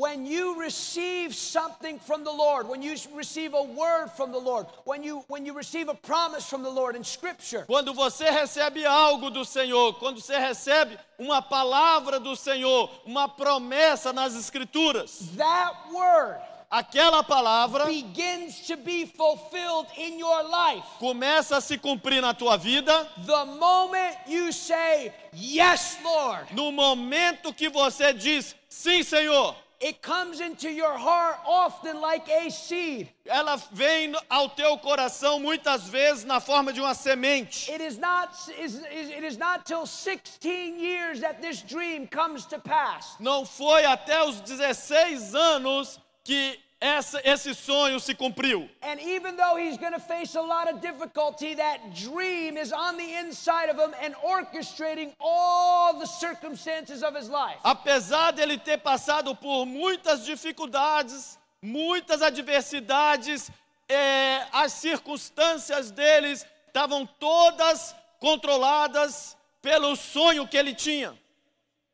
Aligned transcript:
When 0.00 0.24
you 0.24 0.58
receive 0.58 1.34
something 1.34 1.98
from 1.98 2.24
the 2.24 2.32
Lord, 2.32 2.66
when 2.66 2.80
you 2.80 2.96
receive 3.14 3.52
a 3.52 3.62
word 3.62 4.08
from 4.16 4.32
the 4.32 4.38
Lord, 4.38 4.66
when 4.86 5.02
you 5.02 5.22
when 5.28 5.44
you 5.44 5.52
receive 5.52 5.90
a 5.90 5.94
promise 5.94 6.48
from 6.48 6.62
the 6.62 6.70
Lord 6.70 6.96
in 6.96 7.04
scripture, 7.04 7.66
Quando 7.66 7.92
você 7.92 8.30
recebe 8.30 8.86
algo 8.86 9.30
do 9.30 9.44
Senhor, 9.44 9.92
quando 9.98 10.18
você 10.18 10.38
recebe 10.38 10.98
uma 11.18 11.42
palavra 11.42 12.18
do 12.18 12.34
Senhor, 12.34 12.88
uma 13.04 13.28
promessa 13.28 14.10
nas 14.10 14.34
Escrituras, 14.34 15.20
that 15.36 15.74
word 15.92 16.40
aquela 16.70 17.22
palavra 17.22 17.84
begins 17.84 18.66
to 18.66 18.78
be 18.78 19.04
fulfilled 19.04 19.86
in 19.98 20.18
your 20.18 20.42
life. 20.44 20.82
começa 20.98 21.58
a 21.58 21.60
se 21.60 21.76
cumprir 21.76 22.22
na 22.22 22.32
tua 22.32 22.56
vida 22.56 23.06
The 23.26 23.44
moment 23.44 24.16
you 24.26 24.50
say, 24.50 25.12
Yes, 25.34 25.98
Lord, 26.02 26.54
no 26.54 26.72
momento 26.72 27.52
que 27.52 27.68
você 27.68 28.14
diz 28.14 28.56
sim, 28.66 29.02
Senhor. 29.02 29.54
It 29.80 30.02
comes 30.02 30.40
into 30.40 30.70
your 30.70 30.96
heart 30.96 31.38
often 31.46 32.00
like 32.00 32.28
a 32.28 32.50
seed. 32.50 33.08
Ela 33.26 33.56
vem 33.72 34.14
ao 34.28 34.48
teu 34.50 34.76
coração 34.78 35.40
muitas 35.40 35.88
vezes 35.88 36.24
na 36.24 36.40
forma 36.40 36.72
de 36.72 36.80
uma 36.80 36.94
semente. 36.94 37.70
It 37.70 37.82
is 37.82 37.98
not 37.98 38.30
it 38.48 39.24
is 39.24 39.38
not 39.38 39.64
till 39.64 39.86
16 39.86 40.78
years 40.78 41.20
that 41.20 41.40
this 41.40 41.62
dream 41.62 42.06
comes 42.06 42.44
to 42.46 42.58
pass. 42.58 43.16
Não 43.18 43.46
foi 43.46 43.84
até 43.84 44.22
os 44.22 44.40
16 44.40 45.34
anos 45.34 45.98
que 46.24 46.58
essa, 46.80 47.20
esse 47.24 47.54
sonho 47.54 48.00
se 48.00 48.14
cumpriu. 48.14 48.68
And 48.82 48.98
even 49.00 49.36
though 49.36 49.56
he's 49.56 49.76
going 49.76 49.92
to 49.92 50.00
face 50.00 50.34
a 50.34 50.40
lot 50.40 50.72
of 50.72 50.80
difficulty, 50.80 51.54
that 51.54 51.94
dream 51.94 52.56
is 52.56 52.72
on 52.72 52.96
the 52.96 53.14
inside 53.16 53.68
of 53.68 53.76
him 53.76 53.94
and 54.02 54.14
orchestrating 54.24 55.12
all 55.20 55.98
the 55.98 56.06
circumstances 56.06 57.02
of 57.02 57.14
his 57.14 57.28
life. 57.28 57.58
Apesar 57.62 58.32
dele 58.32 58.56
ter 58.58 58.78
passado 58.78 59.34
por 59.34 59.66
muitas 59.66 60.24
dificuldades, 60.24 61.38
muitas 61.62 62.22
adversidades, 62.22 63.50
eh, 63.88 64.46
as 64.52 64.72
circunstâncias 64.72 65.90
deles 65.90 66.46
estavam 66.68 67.06
todas 67.18 67.94
controladas 68.20 69.36
pelo 69.60 69.94
sonho 69.96 70.48
que 70.48 70.56
ele 70.56 70.74
tinha. 70.74 71.14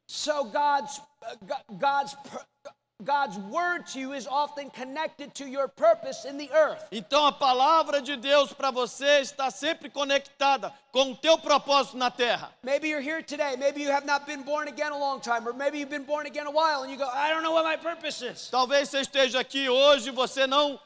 So 0.06 0.45
God's 0.45 1.00
uh, 1.23 1.34
Go- 1.45 1.77
God's 1.78 2.17
God's 3.05 3.39
word 3.39 3.87
to 3.89 4.01
you 4.01 4.15
is 4.15 4.27
often 4.27 4.71
connected 4.71 5.35
to 5.35 5.47
your 5.47 5.69
purpose 5.69 6.25
in 6.25 6.39
the 6.39 6.51
earth. 6.51 6.83
Então 6.91 7.27
a 7.27 7.33
palavra 7.33 8.01
de 8.01 8.17
Deus 8.17 8.55
para 8.55 8.71
você 8.71 9.21
está 9.21 9.51
sempre 9.51 9.91
conectada 9.91 10.73
com 10.91 11.13
o 11.13 11.17
teu 11.17 11.37
propósito 11.37 11.99
na 11.99 12.11
terra. 12.11 12.51
Maybe 12.63 12.89
you're 12.89 13.03
here 13.03 13.23
today. 13.23 13.55
Maybe 13.59 13.83
you 13.83 13.91
have 13.91 14.07
not 14.07 14.25
been 14.27 14.43
born 14.43 14.69
again 14.69 14.93
a 14.93 14.99
long 14.99 15.21
time, 15.21 15.47
or 15.47 15.53
maybe 15.53 15.79
you've 15.79 15.91
been 15.91 16.07
born 16.07 16.27
again 16.27 16.47
a 16.47 16.51
while, 16.51 16.85
and 16.85 16.91
you 16.91 16.97
go, 16.97 17.07
I 17.07 17.29
don't 17.29 17.43
know 17.43 17.53
what 17.53 17.65
my 17.65 17.77
purpose 17.77 18.23
is. 18.23 18.49
Talvez 18.51 18.89
você 18.89 19.01
esteja 19.01 19.41
aqui 19.41 19.69
hoje, 19.69 20.11
você 20.11 20.47
não 20.47 20.81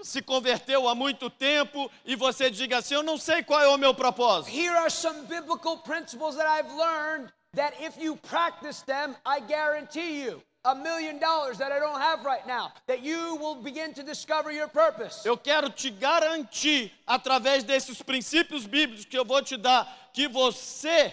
se 0.00 0.22
converteu 0.22 0.88
há 0.88 0.94
muito 0.94 1.28
tempo 1.28 1.90
e 2.04 2.14
você 2.14 2.50
diga 2.50 2.78
assim: 2.78 2.94
Eu 2.94 3.02
não 3.02 3.18
sei 3.18 3.42
qual 3.42 3.60
é 3.60 3.68
o 3.68 3.76
meu 3.76 3.92
propósito. 3.92 4.54
Here 4.54 4.76
are 4.76 4.90
some 4.90 5.26
biblical 5.26 5.78
principles 5.78 6.36
that 6.36 6.46
I've 6.46 6.72
learned 6.72 7.32
that 7.56 7.74
if 7.82 8.00
you 8.00 8.16
practice 8.16 8.82
them, 8.82 9.16
I 9.26 9.40
guarantee 9.40 10.22
you 10.22 10.40
a 10.68 10.74
million 10.74 11.18
dollars 11.18 11.58
that 11.58 11.72
I 11.72 11.78
don't 11.78 11.98
have 11.98 12.24
right 12.24 12.46
now, 12.46 12.72
that 12.86 13.02
you 13.02 13.36
will 13.36 13.54
begin 13.54 13.94
to 13.94 14.02
discover 14.02 14.52
your 14.52 14.68
purpose. 14.68 15.24
Eu 15.24 15.36
quero 15.36 15.70
te 15.70 15.90
garantir, 15.90 16.92
através 17.06 17.64
desses 17.64 18.02
princípios 18.02 18.66
bíblicos 18.66 19.04
que 19.06 19.18
eu 19.18 19.24
vou 19.24 19.42
te 19.42 19.56
dar, 19.56 19.86
que 20.12 20.28
você 20.28 21.12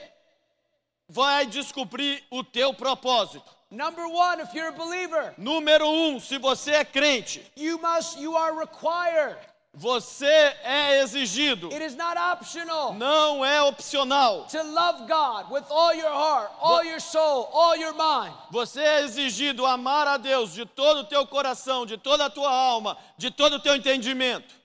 vai 1.08 1.45
descobrir 1.45 2.22
o 2.30 2.44
teu 2.44 2.73
propósito. 2.73 3.56
Number 3.72 4.06
one, 4.08 4.42
if 4.42 4.53
you're 4.53 4.67
a 4.67 4.72
believer, 4.72 5.33
Número 5.38 5.88
um, 5.88 6.20
se 6.20 6.38
você 6.38 6.72
é 6.72 6.86
crente, 6.86 7.42
you 7.56 7.80
must, 7.80 8.20
you 8.20 8.36
are 8.36 8.53
required. 8.53 9.38
Você 9.76 10.26
é 10.64 11.02
exigido, 11.02 11.68
It 11.73 11.84
is 11.84 11.95
not 11.95 12.18
optional 12.18 12.94
não 12.94 13.44
é 13.45 13.61
opcional. 13.61 14.45
to 14.48 14.64
love 14.64 15.05
God 15.08 15.52
with 15.52 15.66
all 15.70 15.94
your 15.94 16.10
heart, 16.10 16.52
all 16.60 16.83
your 16.83 17.02
soul, 17.02 17.49
all 17.52 17.76
your 17.76 17.94
mind. 17.94 18.33
Você 18.52 18.82
é 18.82 19.02
exigido 19.02 19.66
amar 19.66 20.08
a 20.08 20.17
Deus 20.17 20.54
de 20.54 20.66
todo 20.66 20.99
o 20.99 21.04
teu 21.04 21.27
coração, 21.27 21.86
de 21.86 21.98
toda 21.98 22.26
a 22.26 22.30
tua 22.30 22.49
alma, 22.49 22.98
de 23.17 23.30
todo 23.30 23.58
o 23.58 23.60
teu 23.60 23.76
entendimento. 23.76 24.55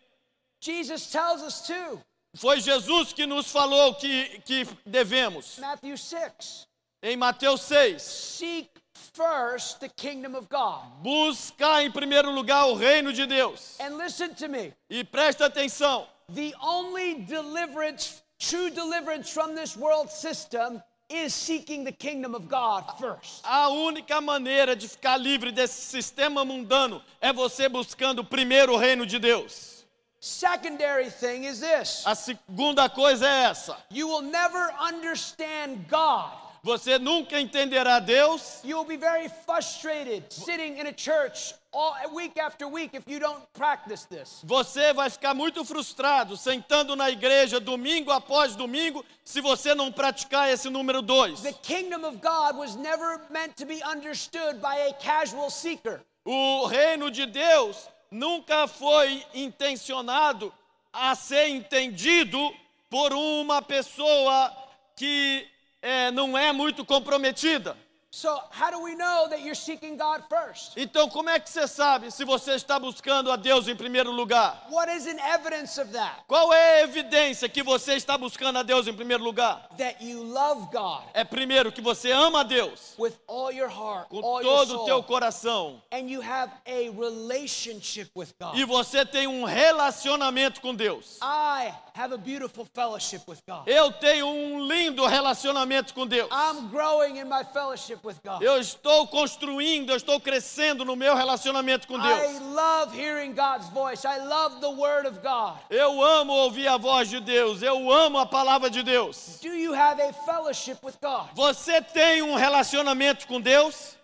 Jesus 0.60 1.06
tells 1.10 1.42
us 1.42 1.60
too, 1.62 2.00
Foi 2.36 2.60
Jesus 2.60 3.12
que 3.12 3.26
nos 3.26 3.50
falou 3.50 3.94
que, 3.94 4.40
que 4.44 4.64
devemos. 4.86 5.58
Matthew 5.58 5.96
6, 5.98 6.68
Em 7.02 7.16
Mateus 7.16 7.62
6, 7.62 8.00
seek 8.02 8.70
first 9.14 9.80
the 9.80 9.88
kingdom 9.88 10.34
of 10.34 10.48
God. 10.48 10.82
buscar 11.02 11.82
em 11.84 11.90
primeiro 11.90 12.30
lugar 12.30 12.66
o 12.66 12.74
reino 12.74 13.12
de 13.12 13.26
Deus. 13.26 13.76
And 13.80 13.96
listen 13.96 14.34
to 14.36 14.48
me. 14.48 14.72
E 14.88 15.02
presta 15.04 15.46
atenção, 15.46 16.06
The 16.32 16.54
only 16.62 17.14
deliverance, 17.26 18.22
true 18.38 18.70
deliverance 18.70 19.30
from 19.32 19.54
this 19.54 19.76
world 19.76 20.10
system 20.10 20.80
is 21.08 21.34
seeking 21.34 21.82
the 21.82 21.90
kingdom 21.90 22.34
of 22.36 22.48
God 22.48 22.84
first. 23.00 23.42
a 23.44 23.68
única 23.68 24.20
maneira 24.20 24.76
de 24.76 24.86
ficar 24.86 25.16
livre 25.16 25.50
desse 25.50 25.80
sistema 25.80 26.44
mundano 26.44 27.02
é 27.20 27.32
você 27.32 27.68
buscando 27.68 28.24
primeiro 28.24 28.74
o 28.74 28.76
reino 28.76 29.04
de 29.04 29.18
Deus. 29.18 29.84
Secondary 30.20 31.10
thing 31.10 31.46
is 31.46 31.60
this 31.60 32.04
A 32.06 32.14
segunda 32.14 32.88
coisa 32.88 33.26
é 33.26 33.44
essa: 33.50 33.76
you 33.90 34.06
will 34.06 34.22
never 34.22 34.70
understand 34.80 35.88
God. 35.88 36.30
Você 36.62 36.98
nunca 36.98 37.40
entenderá 37.40 37.98
Deus 37.98 38.60
You 38.64 38.78
will 38.78 38.86
be 38.86 38.96
very 38.96 39.28
frustrated 39.46 40.24
sitting 40.30 40.78
in 40.78 40.86
a 40.86 40.92
church 40.92 41.54
all, 41.72 41.94
week 42.12 42.38
after 42.38 42.66
week 42.66 42.94
if 42.94 43.06
you 43.06 43.18
don't 43.18 43.42
practice 43.54 44.06
this. 44.06 44.42
Você 44.44 44.92
vai 44.92 45.08
ficar 45.08 45.34
muito 45.34 45.64
frustrado 45.64 46.36
sentando 46.36 46.94
na 46.96 47.10
igreja 47.10 47.60
domingo 47.60 48.10
após 48.10 48.56
domingo 48.56 49.04
se 49.24 49.40
você 49.40 49.74
não 49.74 49.92
praticar 49.92 50.48
esse 50.50 50.68
número 50.68 51.02
dois. 51.02 51.40
The 51.40 51.52
kingdom 51.52 52.04
of 52.04 52.18
God 52.20 52.56
was 52.56 52.76
never 52.76 53.20
meant 53.30 53.56
to 53.56 53.66
be 53.66 53.82
understood 53.84 54.60
by 54.60 54.76
a 54.88 54.94
casual 54.94 55.50
seeker. 55.50 56.00
O 56.24 56.66
reino 56.66 57.10
de 57.10 57.26
Deus 57.26 57.88
nunca 58.10 58.66
foi 58.66 59.24
intencionado 59.32 60.52
a 60.92 61.14
ser 61.14 61.48
entendido 61.48 62.52
por 62.90 63.12
uma 63.12 63.62
pessoa 63.62 64.52
que 64.96 65.46
eh, 65.82 66.10
não 66.10 66.36
é 66.36 66.52
muito 66.52 66.84
comprometida. 66.84 67.76
So, 68.12 68.28
how 68.50 68.72
do 68.72 68.82
we 68.82 68.96
know 68.96 69.28
that 69.28 69.40
you're 69.40 69.54
seeking 69.54 69.96
God 69.96 70.22
first? 70.28 70.72
Então, 70.76 71.08
como 71.08 71.30
é 71.30 71.38
que 71.38 71.48
você 71.48 71.68
sabe 71.68 72.10
se 72.10 72.24
você 72.24 72.54
está 72.56 72.76
buscando 72.76 73.30
a 73.30 73.36
Deus 73.36 73.68
em 73.68 73.76
primeiro 73.76 74.10
lugar? 74.10 74.66
What 74.68 74.90
is 74.92 75.06
an 75.06 75.20
evidence 75.32 75.80
of 75.80 75.92
that? 75.92 76.24
Qual 76.26 76.52
é 76.52 76.80
a 76.80 76.82
evidência 76.82 77.48
que 77.48 77.62
você 77.62 77.94
está 77.94 78.18
buscando 78.18 78.58
a 78.58 78.64
Deus 78.64 78.88
em 78.88 78.92
primeiro 78.92 79.22
lugar? 79.22 79.68
That 79.78 80.04
you 80.04 80.24
love 80.24 80.66
God 80.72 81.04
É 81.14 81.22
primeiro 81.22 81.70
que 81.70 81.80
você 81.80 82.10
ama 82.10 82.40
a 82.40 82.42
Deus 82.42 82.94
with 82.98 83.12
all 83.28 83.52
your 83.52 83.70
heart, 83.70 84.08
com 84.08 84.16
all 84.24 84.42
your 84.42 84.66
todo 84.66 84.82
o 84.82 84.84
teu 84.86 85.04
coração 85.04 85.80
and 85.92 86.10
you 86.10 86.20
have 86.20 86.50
a 86.66 86.90
relationship 86.90 88.10
with 88.16 88.34
God. 88.40 88.56
e 88.58 88.64
você 88.64 89.06
tem 89.06 89.28
um 89.28 89.44
relacionamento 89.44 90.60
com 90.60 90.74
Deus. 90.74 91.16
I 91.22 91.72
have 92.00 92.12
a 92.14 92.18
beautiful 92.18 92.64
fellowship 92.74 93.20
with 93.28 93.42
God. 93.46 93.68
Eu 93.68 93.92
tenho 93.92 94.26
um 94.26 94.66
lindo 94.66 95.06
relacionamento 95.06 95.92
com 95.92 96.06
Deus. 96.06 96.30
I'm 96.32 96.68
growing 96.68 97.18
in 97.18 97.28
my 97.28 97.44
fellowship 97.52 97.98
with 98.02 98.16
God. 98.24 98.42
Eu 98.42 98.58
estou 98.58 99.06
construindo, 99.08 99.90
eu 99.90 99.96
estou 99.96 100.18
crescendo 100.18 100.84
no 100.84 100.96
meu 100.96 101.14
relacionamento 101.14 101.86
com 101.86 101.98
I 101.98 102.02
Deus. 102.02 102.40
love 102.40 102.96
hearing 102.98 103.34
God's 103.34 103.68
voice. 103.68 104.06
I 104.06 104.18
love 104.18 104.60
the 104.60 104.70
Word 104.70 105.06
of 105.06 105.20
God. 105.20 105.58
Eu 105.68 106.02
amo 106.02 106.32
ouvir 106.32 106.68
a 106.68 106.78
voz 106.78 107.08
de 107.10 107.20
Deus, 107.20 107.62
eu 107.62 107.92
amo 107.92 108.18
a 108.18 108.26
palavra 108.26 108.70
de 108.70 108.82
Deus. 108.82 109.38
Do 109.42 109.48
you 109.48 109.74
have 109.74 110.00
a 110.00 110.12
fellowship 110.24 110.78
with 110.82 110.94
God? 111.02 111.28
Você 111.34 111.82
tem 111.82 112.22
um 112.22 112.34
relacionamento 112.34 113.26
com 113.26 113.40
Deus? 113.40 113.96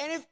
And 0.00 0.12
if 0.12 0.26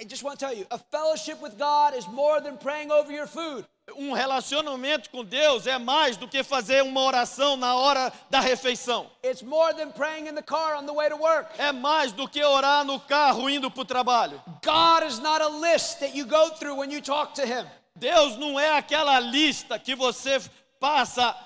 I 0.00 0.04
just 0.04 0.22
want 0.24 0.38
to 0.38 0.46
tell 0.46 0.54
you, 0.56 0.66
a 0.70 0.78
fellowship 0.78 1.40
with 1.42 1.58
God 1.58 1.94
is 1.94 2.08
more 2.08 2.40
than 2.40 2.56
praying 2.56 2.90
over 2.90 3.12
your 3.12 3.26
food. 3.26 3.66
Um 3.96 4.12
relacionamento 4.12 5.10
com 5.10 5.24
Deus 5.24 5.66
é 5.66 5.78
mais 5.78 6.16
do 6.16 6.28
que 6.28 6.42
fazer 6.42 6.82
uma 6.82 7.02
oração 7.02 7.56
na 7.56 7.74
hora 7.74 8.12
da 8.28 8.40
refeição. 8.40 9.10
It's 9.24 9.42
more 9.42 9.74
than 9.74 9.90
praying 9.90 10.28
in 10.28 10.34
the 10.34 10.42
car 10.42 10.78
on 10.78 10.86
the 10.86 10.92
way 10.92 11.08
to 11.08 11.16
work. 11.16 11.50
É 11.58 11.72
mais 11.72 12.12
do 12.12 12.28
que 12.28 12.42
orar 12.42 12.84
no 12.84 13.00
carro 13.00 13.48
indo 13.48 13.70
para 13.70 13.82
o 13.82 13.84
trabalho. 13.84 14.42
God 14.64 15.06
is 15.06 15.18
not 15.18 15.42
a 15.42 15.48
list 15.48 16.00
that 16.00 16.16
you 16.16 16.26
go 16.26 16.50
through 16.50 16.78
when 16.78 16.90
you 16.90 17.00
talk 17.00 17.34
to 17.34 17.42
Him. 17.42 17.66
Deus 17.96 18.36
não 18.36 18.58
é 18.58 18.76
aquela 18.76 19.18
lista 19.20 19.78
que 19.78 19.94
você 19.94 20.40
passa 20.78 21.36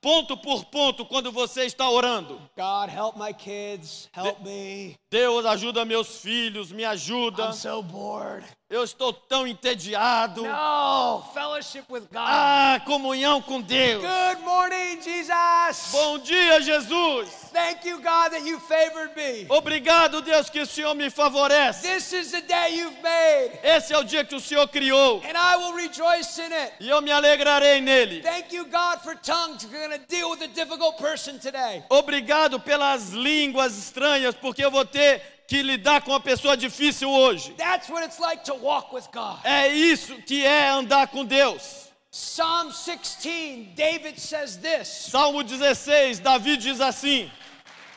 ponto 0.00 0.36
por 0.36 0.64
ponto 0.66 1.04
quando 1.06 1.32
você 1.32 1.64
está 1.64 1.88
orando. 1.88 2.40
God, 2.56 2.90
help 2.90 3.16
my 3.16 3.32
kids, 3.32 4.08
help 4.12 4.40
me. 4.40 4.96
Deus 5.10 5.46
ajuda 5.46 5.84
meus 5.84 6.18
filhos, 6.18 6.72
me 6.72 6.84
ajuda. 6.84 7.46
I'm 7.46 7.52
so 7.52 7.82
bored. 7.82 8.44
Eu 8.74 8.82
estou 8.82 9.12
tão 9.12 9.46
entediado. 9.46 10.42
No, 10.42 11.22
fellowship 11.32 11.84
with 11.88 12.08
God. 12.10 12.16
Ah, 12.26 12.80
comunhão 12.84 13.40
com 13.40 13.60
Deus. 13.60 14.02
Good 14.02 14.42
morning, 14.42 15.00
Jesus. 15.00 15.92
Bom 15.92 16.18
dia, 16.18 16.60
Jesus. 16.60 17.28
Thank 17.52 17.86
you, 17.86 17.98
God, 17.98 18.32
that 18.32 18.44
you 18.44 18.58
favored 18.58 19.14
me. 19.14 19.46
Obrigado, 19.48 20.20
Deus, 20.22 20.50
que 20.50 20.58
o 20.58 20.66
Senhor 20.66 20.92
me 20.96 21.08
favorece. 21.08 21.82
This 21.82 22.12
is 22.12 22.32
the 22.32 22.40
day 22.40 22.74
you've 22.74 23.00
made, 23.00 23.60
Esse 23.62 23.92
é 23.92 23.98
o 23.98 24.02
dia 24.02 24.24
que 24.24 24.34
o 24.34 24.40
Senhor 24.40 24.66
criou 24.66 25.22
and 25.24 25.38
I 25.38 25.56
will 25.56 25.76
rejoice 25.76 26.36
in 26.40 26.52
it. 26.52 26.72
e 26.80 26.88
eu 26.88 27.00
me 27.00 27.12
alegrarei 27.12 27.80
nele. 27.80 28.22
Thank 28.22 28.52
you, 28.52 28.64
God, 28.64 29.00
for 29.04 29.14
tongues. 29.14 29.64
We're 29.70 29.86
going 29.86 30.00
to 30.00 30.04
deal 30.08 30.30
with 30.30 30.42
a 30.42 30.48
difficult 30.48 30.98
person 30.98 31.38
today. 31.38 31.84
Obrigado 31.88 32.58
pelas 32.58 33.10
línguas 33.10 33.78
estranhas, 33.78 34.34
porque 34.34 34.64
eu 34.64 34.70
vou 34.72 34.84
ter 34.84 35.33
que 35.46 35.62
lidar 35.62 36.02
com 36.02 36.10
uma 36.12 36.20
pessoa 36.20 36.56
difícil 36.56 37.10
hoje. 37.10 37.52
That's 37.54 37.88
what 37.88 38.04
it's 38.04 38.18
like 38.18 38.44
to 38.44 38.54
walk 38.54 38.94
with 38.94 39.04
God. 39.12 39.40
É 39.44 39.68
isso 39.68 40.14
que 40.22 40.44
é 40.44 40.68
andar 40.68 41.08
com 41.08 41.24
Deus. 41.24 41.84
Psalm 42.10 42.70
16, 42.70 43.74
David 43.74 44.20
says 44.20 44.56
this. 44.56 44.86
Salmo 45.10 45.42
16, 45.42 46.20
Davi 46.20 46.56
diz 46.56 46.80
assim: 46.80 47.28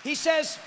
He 0.04 0.16
says, 0.16 0.58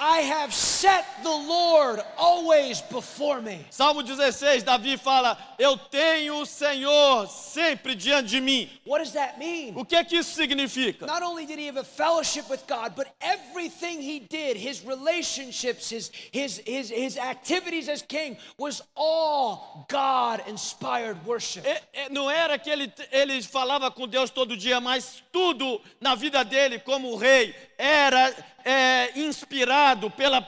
I 0.00 0.18
have 0.20 0.54
set 0.54 1.04
the 1.24 1.28
Lord 1.28 2.00
always 2.16 2.80
before 2.82 3.40
me. 3.40 3.66
Salmo 3.70 4.02
16, 4.02 4.62
Davi 4.62 4.96
fala: 4.96 5.36
Eu 5.58 5.76
tenho 5.76 6.42
o 6.42 6.46
Senhor 6.46 7.26
sempre 7.26 7.96
diante 7.96 8.28
de 8.30 8.40
mim. 8.40 8.70
What 8.84 9.00
does 9.02 9.12
that 9.14 9.38
mean? 9.40 9.74
O 9.76 9.84
que 9.84 10.02
que 10.04 10.18
isso 10.18 10.36
significa? 10.40 11.04
Not 11.04 11.22
only 11.22 11.46
did 11.46 11.58
he 11.58 11.66
have 11.66 11.78
a 11.78 11.84
fellowship 11.84 12.48
with 12.48 12.64
God, 12.68 12.94
but 12.94 13.08
everything 13.20 14.00
he 14.00 14.20
did, 14.20 14.56
his 14.56 14.84
relationships, 14.84 15.90
his, 15.90 16.12
his, 16.30 16.62
his, 16.64 16.90
his 16.90 17.18
activities 17.18 17.88
as 17.88 18.00
king, 18.00 18.36
was 18.56 18.80
all 18.94 19.84
God 19.88 20.42
inspired 20.46 21.18
worship. 21.26 21.66
É- 21.66 21.82
é- 21.92 22.08
não 22.08 22.30
era 22.30 22.56
que 22.56 22.70
ele, 22.70 22.92
ele 23.10 23.42
falava 23.42 23.90
com 23.90 24.06
Deus 24.06 24.30
todo 24.30 24.56
dia, 24.56 24.80
mas 24.80 25.24
tudo 25.32 25.80
na 26.00 26.14
vida 26.14 26.44
dele, 26.44 26.78
como 26.78 27.16
rei, 27.16 27.52
era 27.76 28.32
é, 28.68 29.18
inspirado 29.18 30.10
pela 30.10 30.46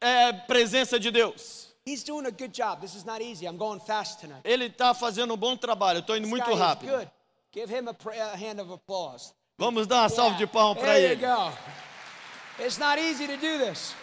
é, 0.00 0.32
presença 0.32 1.00
de 1.00 1.10
Deus. 1.10 1.74
Ele 4.44 4.66
está 4.66 4.94
fazendo 4.94 5.34
um 5.34 5.36
bom 5.36 5.56
trabalho, 5.56 5.98
estou 5.98 6.16
indo 6.16 6.28
muito 6.28 6.54
rápido. 6.54 7.10
Vamos 9.58 9.86
dar 9.86 10.02
uma 10.02 10.08
salva 10.08 10.36
de 10.36 10.46
palmas 10.46 10.78
para 10.78 10.92
there 10.92 11.12
ele. 11.12 11.24
you 11.24 11.28
go. 11.28 11.52
It's 12.62 12.78
not 12.78 13.00
easy 13.00 13.26
to 13.26 13.36
do 13.36 13.58
this. 13.58 13.94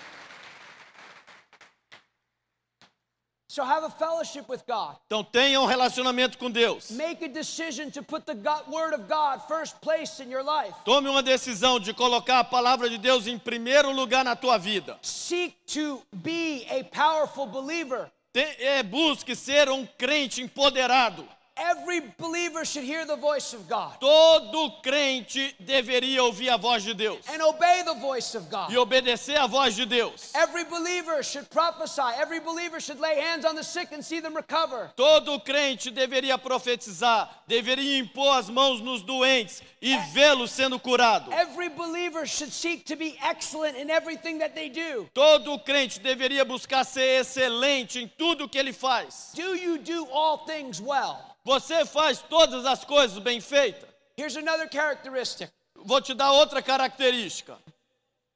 So 3.54 3.64
have 3.64 3.84
a 3.84 3.90
fellowship 3.92 4.50
with 4.50 4.64
God. 4.68 4.96
Então 5.06 5.24
tenha 5.24 5.62
um 5.62 5.68
relacionamento 5.68 6.40
com 6.40 6.50
Deus. 6.50 6.90
Make 6.90 7.24
a 7.24 7.28
decision 7.28 7.92
to 7.92 8.02
put 8.02 8.26
the 8.26 8.34
God, 8.34 8.64
Word 8.68 8.96
of 8.96 9.08
God 9.08 9.48
first 9.48 9.80
place 9.80 10.20
in 10.20 10.32
your 10.32 10.42
life. 10.44 10.74
Tome 10.84 11.08
uma 11.08 11.22
decisão 11.22 11.80
de 11.80 11.94
colocar 11.94 12.40
a 12.40 12.44
palavra 12.44 12.90
de 12.90 12.98
Deus 12.98 13.28
em 13.28 13.38
primeiro 13.38 13.92
lugar 13.92 14.26
na 14.26 14.36
tua 14.36 14.58
vida. 14.58 14.98
Seek 15.04 15.54
to 15.68 16.02
be 16.12 16.66
a 16.68 16.84
powerful 16.86 17.46
believer. 17.46 18.12
Te- 18.34 18.40
é, 18.58 18.82
busque 18.82 19.36
ser 19.36 19.70
um 19.70 19.86
crente 19.86 20.42
empoderado. 20.42 21.24
Every 21.56 22.02
believer 22.18 22.66
should 22.66 22.84
hear 22.84 23.06
the 23.06 23.16
voice 23.16 23.54
of 23.54 23.70
God 23.70 24.00
Todo 24.00 24.82
crente 24.84 25.54
deveria 25.60 26.24
ouvir 26.24 26.50
a 26.50 26.58
voz 26.58 26.84
de 26.84 26.94
Deus 26.96 27.20
and 27.30 27.42
obey 27.44 27.84
the 27.86 27.94
voice 27.96 28.34
of 28.34 28.50
God. 28.50 28.72
e 28.72 28.78
obedecer 28.78 29.36
a 29.38 29.48
voz 29.48 29.76
de 29.76 29.86
Deus. 29.86 30.32
Every 30.34 30.64
believer 30.64 31.22
should 31.22 31.48
prophesy. 31.52 32.02
Every 32.18 32.40
believer 32.40 32.80
should 32.80 33.00
lay 33.00 33.20
hands 33.20 33.46
on 33.46 33.56
the 33.56 33.64
sick 33.64 33.92
and 33.92 34.04
see 34.04 34.20
them 34.20 34.36
recover. 34.36 34.92
Todo 34.96 35.40
crente 35.40 35.92
deveria 35.92 36.38
profetizar, 36.40 37.30
deveria 37.48 38.00
impor 38.00 38.38
as 38.40 38.50
mãos 38.50 38.82
nos 38.82 39.04
doentes 39.04 39.62
e 39.80 39.96
vê-los 40.12 40.52
sendo 40.52 40.80
curado. 40.80 41.32
Every 41.32 41.70
believer 41.70 42.26
should 42.26 42.52
seek 42.52 42.86
to 42.88 42.96
be 42.96 43.16
excellent 43.24 43.78
in 43.78 43.92
everything 43.92 44.40
that 44.40 44.56
they 44.56 44.70
do. 44.70 45.08
Todo 45.14 45.60
crente 45.60 46.00
deveria 46.00 46.44
buscar 46.44 46.84
ser 46.84 47.20
excelente 47.22 48.00
em 48.00 48.08
tudo 48.18 48.50
que 48.50 48.58
ele 48.58 48.74
faz. 48.74 49.32
Do 49.36 49.56
you 49.56 49.78
do 49.78 50.08
all 50.12 50.46
things 50.46 50.82
well? 50.82 51.33
Você 51.44 51.86
faz 51.86 52.20
todas 52.30 52.66
as 52.66 52.84
coisas 52.86 53.18
bem 53.20 53.42
feitas. 53.42 53.90
Here's 54.18 54.36
another 54.38 54.68
characteristic 54.70 55.50
Vou 55.76 56.00
te 56.02 56.14
dar 56.14 56.32
outra 56.32 56.62
característica. 56.62 57.58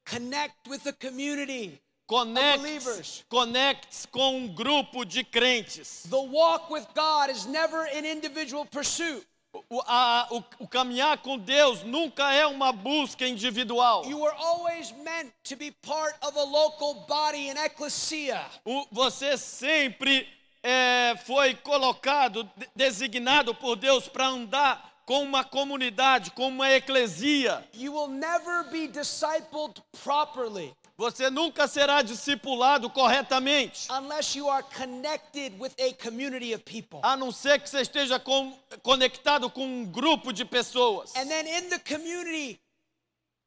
connect 0.09 0.55
with 0.69 0.79
the 0.83 0.93
community. 0.93 1.79
Conecte, 2.07 2.57
believers. 2.59 3.23
conecte 3.29 4.07
com 4.09 4.37
um 4.37 4.47
grupo 4.47 5.03
de 5.05 5.23
crentes. 5.23 6.03
The 6.09 6.15
walk 6.17 6.71
with 6.71 6.85
God 6.95 7.29
is 7.29 7.45
never 7.45 7.83
an 7.85 8.05
individual 8.05 8.65
pursuit. 8.65 9.25
O, 9.69 9.81
a- 9.87 10.27
o- 10.31 10.43
o 10.59 10.67
caminhar 10.67 11.17
com 11.19 11.37
Deus 11.37 11.83
nunca 11.83 12.31
é 12.33 12.45
uma 12.45 12.71
busca 12.71 13.27
individual. 13.27 14.05
You 14.05 14.19
were 14.19 14.35
always 14.37 14.91
meant 15.03 15.33
to 15.49 15.55
be 15.55 15.71
part 15.71 16.15
of 16.21 16.37
a 16.37 16.43
local 16.43 17.05
body, 17.07 17.49
an 17.49 17.57
ecclesia. 17.65 18.45
O- 18.65 18.85
você 18.91 19.37
sempre 19.37 20.27
é, 20.63 21.15
foi 21.25 21.55
colocado, 21.55 22.43
de- 22.55 22.67
designado 22.75 23.53
por 23.55 23.75
Deus 23.75 24.07
para 24.07 24.27
andar 24.27 24.93
com 25.05 25.23
uma 25.23 25.43
comunidade, 25.43 26.31
com 26.31 26.49
uma 26.49 26.69
eclesia. 26.71 27.65
You 27.73 27.93
will 27.93 28.09
never 28.09 28.65
be 28.69 28.87
discipled 28.87 29.81
properly 30.03 30.73
Você 30.97 31.29
nunca 31.29 31.67
será 31.67 32.01
discipulado 32.01 32.89
corretamente, 32.89 33.87
unless 33.91 34.35
you 34.37 34.49
are 34.49 34.63
connected 34.75 35.53
with 35.59 35.71
a 35.79 35.93
community 36.03 36.53
of 36.55 36.63
people. 36.63 36.99
a 37.03 37.15
não 37.15 37.31
ser 37.31 37.59
que 37.61 37.69
você 37.69 37.81
esteja 37.81 38.19
com- 38.19 38.57
conectado 38.81 39.49
com 39.49 39.63
um 39.63 39.85
grupo 39.85 40.33
de 40.33 40.43
pessoas. 40.43 41.15
And 41.15 41.27
then 41.27 41.45
in 41.47 41.69
the 41.69 41.77
community, 41.79 42.59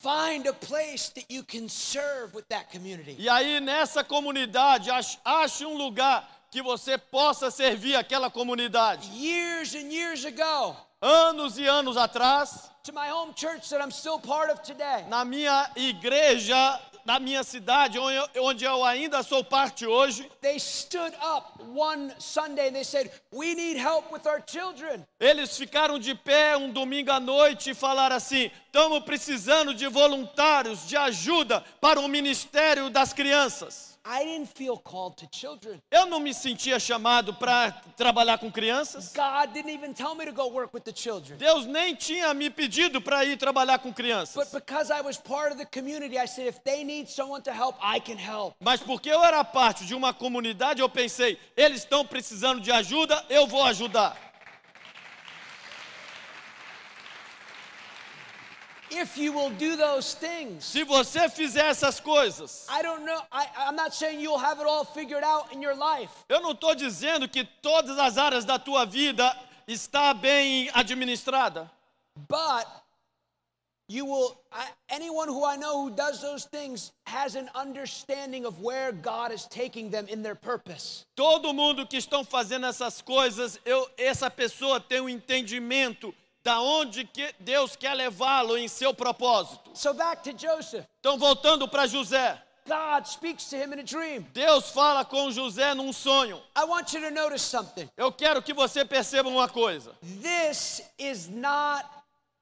find 0.00 0.46
a 0.46 0.52
place 0.54 1.10
that 1.12 1.26
you 1.28 1.42
can 1.44 1.68
serve 1.68 2.34
with 2.34 2.44
that 2.48 2.70
community. 2.70 3.16
E 3.18 3.28
aí, 3.28 3.60
nessa 3.60 4.02
comunidade, 4.04 4.88
ach- 4.90 5.18
ache 5.24 5.64
um 5.66 5.76
lugar 5.76 6.26
que 6.50 6.60
você 6.62 6.98
possa 6.98 7.50
servir 7.50 7.94
aquela 7.96 8.30
comunidade. 8.30 9.08
Years 9.14 9.74
and 9.74 9.92
years 9.92 10.24
ago, 10.24 10.76
Anos 11.02 11.56
e 11.56 11.66
anos 11.66 11.96
atrás, 11.96 12.70
to 12.84 12.92
my 12.92 13.10
home 13.10 13.32
church 13.34 13.70
that 13.70 13.80
I'm 13.82 13.90
still 13.90 14.18
part 14.18 14.50
of 14.52 14.60
today, 14.62 15.04
na 15.08 15.24
minha 15.24 15.70
igreja, 15.74 16.78
na 17.06 17.18
minha 17.18 17.42
cidade, 17.42 17.98
onde 17.98 18.16
eu, 18.34 18.44
onde 18.44 18.64
eu 18.66 18.84
ainda 18.84 19.22
sou 19.22 19.42
parte 19.42 19.86
hoje, 19.86 20.30
they 20.42 20.58
stood 20.58 21.14
up 21.22 21.58
one 21.74 22.12
Sunday 22.18 22.68
and 22.68 22.74
they 22.74 22.84
said, 22.84 23.10
We 23.32 23.54
need 23.54 23.78
help 23.78 24.12
with 24.12 24.26
our 24.26 24.42
children. 24.46 25.06
eles 25.18 25.56
ficaram 25.56 25.98
de 25.98 26.14
pé 26.14 26.54
um 26.58 26.70
domingo 26.70 27.10
à 27.10 27.18
noite 27.18 27.70
e 27.70 27.74
falaram 27.74 28.16
assim: 28.16 28.50
estamos 28.66 29.02
precisando 29.04 29.72
de 29.72 29.86
voluntários, 29.88 30.86
de 30.86 30.96
ajuda 30.98 31.64
para 31.80 31.98
o 31.98 32.08
ministério 32.08 32.90
das 32.90 33.14
crianças. 33.14 33.89
I 34.04 34.24
didn't 34.24 34.48
feel 34.56 34.78
called 34.78 35.16
to 35.18 35.28
children. 35.30 35.80
Eu 35.90 36.06
não 36.06 36.20
me 36.20 36.32
sentia 36.32 36.80
chamado 36.80 37.34
para 37.34 37.70
trabalhar 37.96 38.38
com 38.38 38.50
crianças. 38.50 39.12
God 39.12 39.52
didn't 39.52 39.72
even 39.72 39.92
tell 39.92 40.14
me 40.14 40.24
to 40.24 40.32
go 40.32 40.48
work 40.48 40.72
with 40.72 40.84
the 40.84 40.92
children. 40.92 41.36
Deus 41.38 41.66
nem 41.66 41.94
tinha 41.94 42.32
me 42.32 42.48
pedido 42.48 43.00
para 43.02 43.24
ir 43.24 43.36
trabalhar 43.36 43.78
com 43.78 43.92
crianças. 43.92 44.34
But 44.34 44.50
because 44.52 44.90
I 44.90 45.02
was 45.02 45.18
part 45.18 45.52
of 45.52 45.58
the 45.58 45.66
community, 45.66 46.16
I 46.18 46.26
said, 46.26 46.46
if 46.46 46.60
they 46.64 46.82
need 46.82 47.08
someone 47.10 47.42
to 47.42 47.52
help, 47.52 47.76
I 47.82 48.00
can 48.00 48.16
help. 48.16 48.54
Mas 48.58 48.80
porque 48.80 49.10
eu 49.10 49.22
era 49.22 49.44
parte 49.44 49.84
de 49.84 49.94
uma 49.94 50.14
comunidade, 50.14 50.80
eu 50.80 50.88
pensei, 50.88 51.38
eles 51.54 51.80
estão 51.80 52.06
precisando 52.06 52.60
de 52.60 52.72
ajuda, 52.72 53.22
eu 53.28 53.46
vou 53.46 53.62
ajudar. 53.64 54.29
If 58.92 59.16
you 59.16 59.32
will 59.32 59.50
do 59.50 59.76
those 59.76 60.14
things, 60.14 60.64
Se 60.64 60.84
você 60.84 61.28
fizer 61.28 61.66
essas 61.70 62.00
coisas, 62.00 62.66
I 62.68 62.82
don't 62.82 63.04
know, 63.04 63.22
I, 63.32 63.46
I'm 63.68 63.76
not 63.76 63.94
saying 63.94 64.20
you'll 64.20 64.38
have 64.38 64.60
it 64.60 64.66
all 64.66 64.84
figured 64.84 65.22
out 65.24 65.52
in 65.52 65.62
your 65.62 65.74
life, 65.76 66.10
eu 66.28 66.40
não 66.40 66.52
estou 66.52 66.74
dizendo 66.74 67.28
que 67.28 67.44
todas 67.62 67.98
as 67.98 68.18
áreas 68.18 68.44
da 68.44 68.58
tua 68.58 68.84
vida 68.84 69.34
está 69.68 70.12
bem 70.12 70.68
administrada, 70.74 71.70
but 72.28 72.66
you 73.88 74.04
will, 74.06 74.36
I, 74.52 74.66
anyone 74.88 75.28
who 75.28 75.44
I 75.44 75.56
know 75.56 75.82
who 75.82 75.90
does 75.90 76.20
those 76.20 76.44
things 76.46 76.92
has 77.06 77.34
an 77.36 77.48
understanding 77.54 78.44
of 78.44 78.60
where 78.60 78.92
God 78.92 79.32
is 79.32 79.46
taking 79.46 79.90
them 79.90 80.06
in 80.08 80.22
their 80.22 80.36
purpose. 80.36 81.04
Todo 81.16 81.52
mundo 81.52 81.86
que 81.86 81.96
estão 81.98 82.24
fazendo 82.24 82.66
essas 82.66 83.00
coisas, 83.02 83.58
eu- 83.64 83.88
essa 83.98 84.30
pessoa 84.30 84.80
tem 84.80 85.00
um 85.00 85.08
entendimento 85.08 86.14
da 86.42 86.60
onde 86.60 87.04
que 87.04 87.34
Deus 87.38 87.76
quer 87.76 87.94
levá-lo 87.94 88.56
em 88.56 88.68
seu 88.68 88.94
propósito. 88.94 89.70
So 89.74 89.94
back 89.94 90.22
to 90.24 90.36
Joseph. 90.36 90.86
Então, 91.00 91.18
voltando 91.18 91.68
para 91.68 91.86
José, 91.86 92.40
God 92.66 93.06
speaks 93.06 93.48
to 93.50 93.56
him 93.56 93.72
in 93.72 93.80
a 93.80 93.82
dream. 93.82 94.26
Deus 94.32 94.70
fala 94.70 95.04
com 95.04 95.30
José 95.30 95.74
num 95.74 95.92
sonho. 95.92 96.40
I 96.56 96.64
want 96.64 96.92
you 96.92 97.00
to 97.00 97.10
notice 97.10 97.42
something. 97.42 97.88
Eu 97.96 98.12
quero 98.12 98.42
que 98.42 98.54
você 98.54 98.84
perceba 98.84 99.28
uma 99.28 99.48
coisa. 99.48 99.92
This 100.22 100.82
is 100.98 101.28
not 101.28 101.84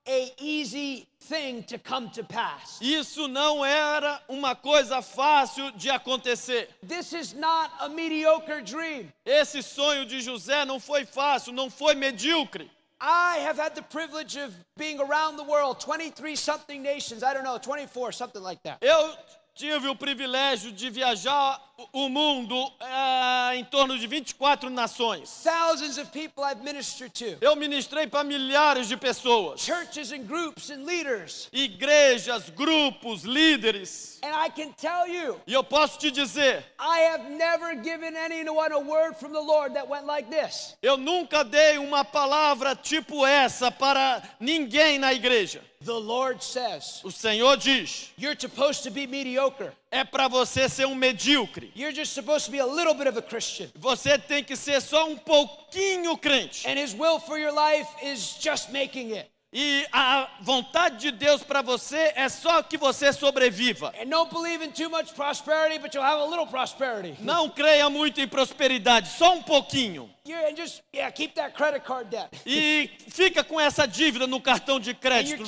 a 0.06 0.32
easy 0.40 1.06
thing 1.20 1.62
to 1.62 1.78
come 1.78 2.08
to 2.10 2.24
pass. 2.24 2.78
Isso 2.80 3.28
não 3.28 3.64
era 3.64 4.22
uma 4.28 4.54
coisa 4.54 5.02
fácil 5.02 5.70
de 5.72 5.90
acontecer. 5.90 6.68
This 6.86 7.12
is 7.12 7.32
not 7.34 7.70
a 7.78 7.88
mediocre 7.88 8.62
dream. 8.62 9.12
Esse 9.24 9.62
sonho 9.62 10.06
de 10.06 10.20
José 10.20 10.64
não 10.64 10.80
foi 10.80 11.04
fácil, 11.04 11.52
não 11.52 11.70
foi 11.70 11.94
medíocre. 11.94 12.70
I 13.00 13.36
have 13.42 13.56
had 13.56 13.74
the 13.74 13.82
privilege 13.82 14.36
of 14.36 14.52
being 14.76 14.98
around 15.00 15.36
the 15.36 15.44
world, 15.44 15.78
23 15.80 16.34
something 16.34 16.82
nations, 16.82 17.22
I 17.22 17.32
don't 17.32 17.44
know, 17.44 17.58
24, 17.58 18.12
something 18.12 18.42
like 18.42 18.62
that. 18.64 18.78
Eu 18.82 19.12
tive 19.58 19.88
o 19.88 19.96
privilégio 19.96 20.70
de 20.70 20.88
viajar 20.88 21.60
o- 21.92 22.08
mundo 22.08 22.72
eh, 22.80 23.56
em 23.56 23.64
torno 23.64 23.98
de 23.98 24.06
24 24.06 24.70
nações. 24.70 25.42
Thousands 25.44 25.98
of 25.98 26.10
people 26.12 26.44
I've 26.44 26.62
ministered 26.62 27.10
to, 27.12 27.44
Eu 27.44 27.54
ministrei 27.56 28.06
para 28.06 28.22
milhares 28.24 28.88
de 28.88 28.96
pessoas, 28.96 29.60
churches 29.60 30.12
and 30.12 30.24
groups 30.26 30.70
and 30.70 30.84
leaders. 30.84 31.48
igrejas, 31.52 32.50
grupos, 32.50 33.22
líderes. 33.24 34.18
And 34.22 34.30
I 34.34 34.48
can 34.50 34.72
tell 34.72 35.06
you, 35.08 35.40
E 35.46 35.52
eu 35.52 35.62
posso 35.64 35.98
te 35.98 36.10
dizer, 36.10 36.64
I 36.80 37.00
have 37.12 37.28
never 37.30 37.74
given 37.76 38.16
anyone 38.16 38.72
a 38.72 38.78
word 38.78 39.16
from 39.18 39.32
the 39.32 39.40
Lord 39.40 39.74
that 39.74 39.88
went 39.88 40.06
like 40.06 40.28
this. 40.30 40.76
eu 40.82 40.96
nunca 40.96 41.42
dei 41.44 41.78
uma 41.78 42.04
palavra 42.04 42.74
tipo 42.76 43.26
essa 43.26 43.70
para 43.70 44.22
ninguém 44.40 44.98
na 44.98 45.12
igreja. 45.12 45.62
The 45.80 45.94
Lord 45.94 46.42
says, 46.42 47.00
O 47.04 47.10
Senhor 47.10 47.56
diz: 47.56 48.10
You're 48.16 48.34
supposed 48.38 48.82
to 48.82 48.90
be 48.90 49.06
mediocre. 49.06 49.72
é 49.92 50.02
para 50.04 50.26
você 50.26 50.68
ser 50.68 50.86
um 50.86 50.94
medíocre. 50.94 51.70
You're 51.74 51.92
just 51.92 52.14
supposed 52.14 52.46
to 52.46 52.50
be 52.50 52.58
a 52.58 52.66
little 52.66 52.94
bit 52.94 53.06
of 53.06 53.16
a 53.16 53.22
Christian. 53.22 53.70
Você 53.78 54.18
tem 54.18 54.42
que 54.42 54.56
ser 54.56 54.80
só 54.80 55.08
um 55.08 55.16
pouquinho 55.16 56.16
crente. 56.18 56.66
And 56.66 56.78
His 56.78 56.94
will 56.94 57.20
for 57.20 57.38
your 57.38 57.52
life 57.52 57.88
is 58.02 58.38
just 58.40 58.72
making 58.72 59.12
it. 59.12 59.30
E 59.50 59.86
a 59.90 60.28
vontade 60.42 60.98
de 60.98 61.10
Deus 61.10 61.42
para 61.42 61.62
você 61.62 62.12
é 62.14 62.28
só 62.28 62.62
que 62.62 62.76
você 62.76 63.14
sobreviva. 63.14 63.94
And 63.98 64.10
don't 64.10 64.30
believe 64.30 64.62
in 64.62 64.72
too 64.72 64.90
much 64.90 65.14
prosperity, 65.14 65.78
but 65.78 65.94
you'll 65.94 66.04
have 66.04 66.20
a 66.20 66.26
little 66.26 66.46
prosperity. 66.46 67.16
Não 67.24 67.48
creia 67.48 67.88
muito 67.88 68.20
em 68.20 68.28
prosperidade, 68.28 69.08
só 69.08 69.34
um 69.34 69.42
pouquinho. 69.42 70.10
Just, 70.54 70.82
yeah, 70.94 71.10
keep 71.10 71.34
that 71.36 71.54
credit 71.54 71.84
card 71.84 72.10
debt. 72.10 72.28
E 72.44 72.90
fica 73.08 73.42
com 73.42 73.58
essa 73.58 73.86
dívida 73.86 74.26
no 74.26 74.40
cartão 74.40 74.78
de 74.78 74.92
crédito. 74.92 75.42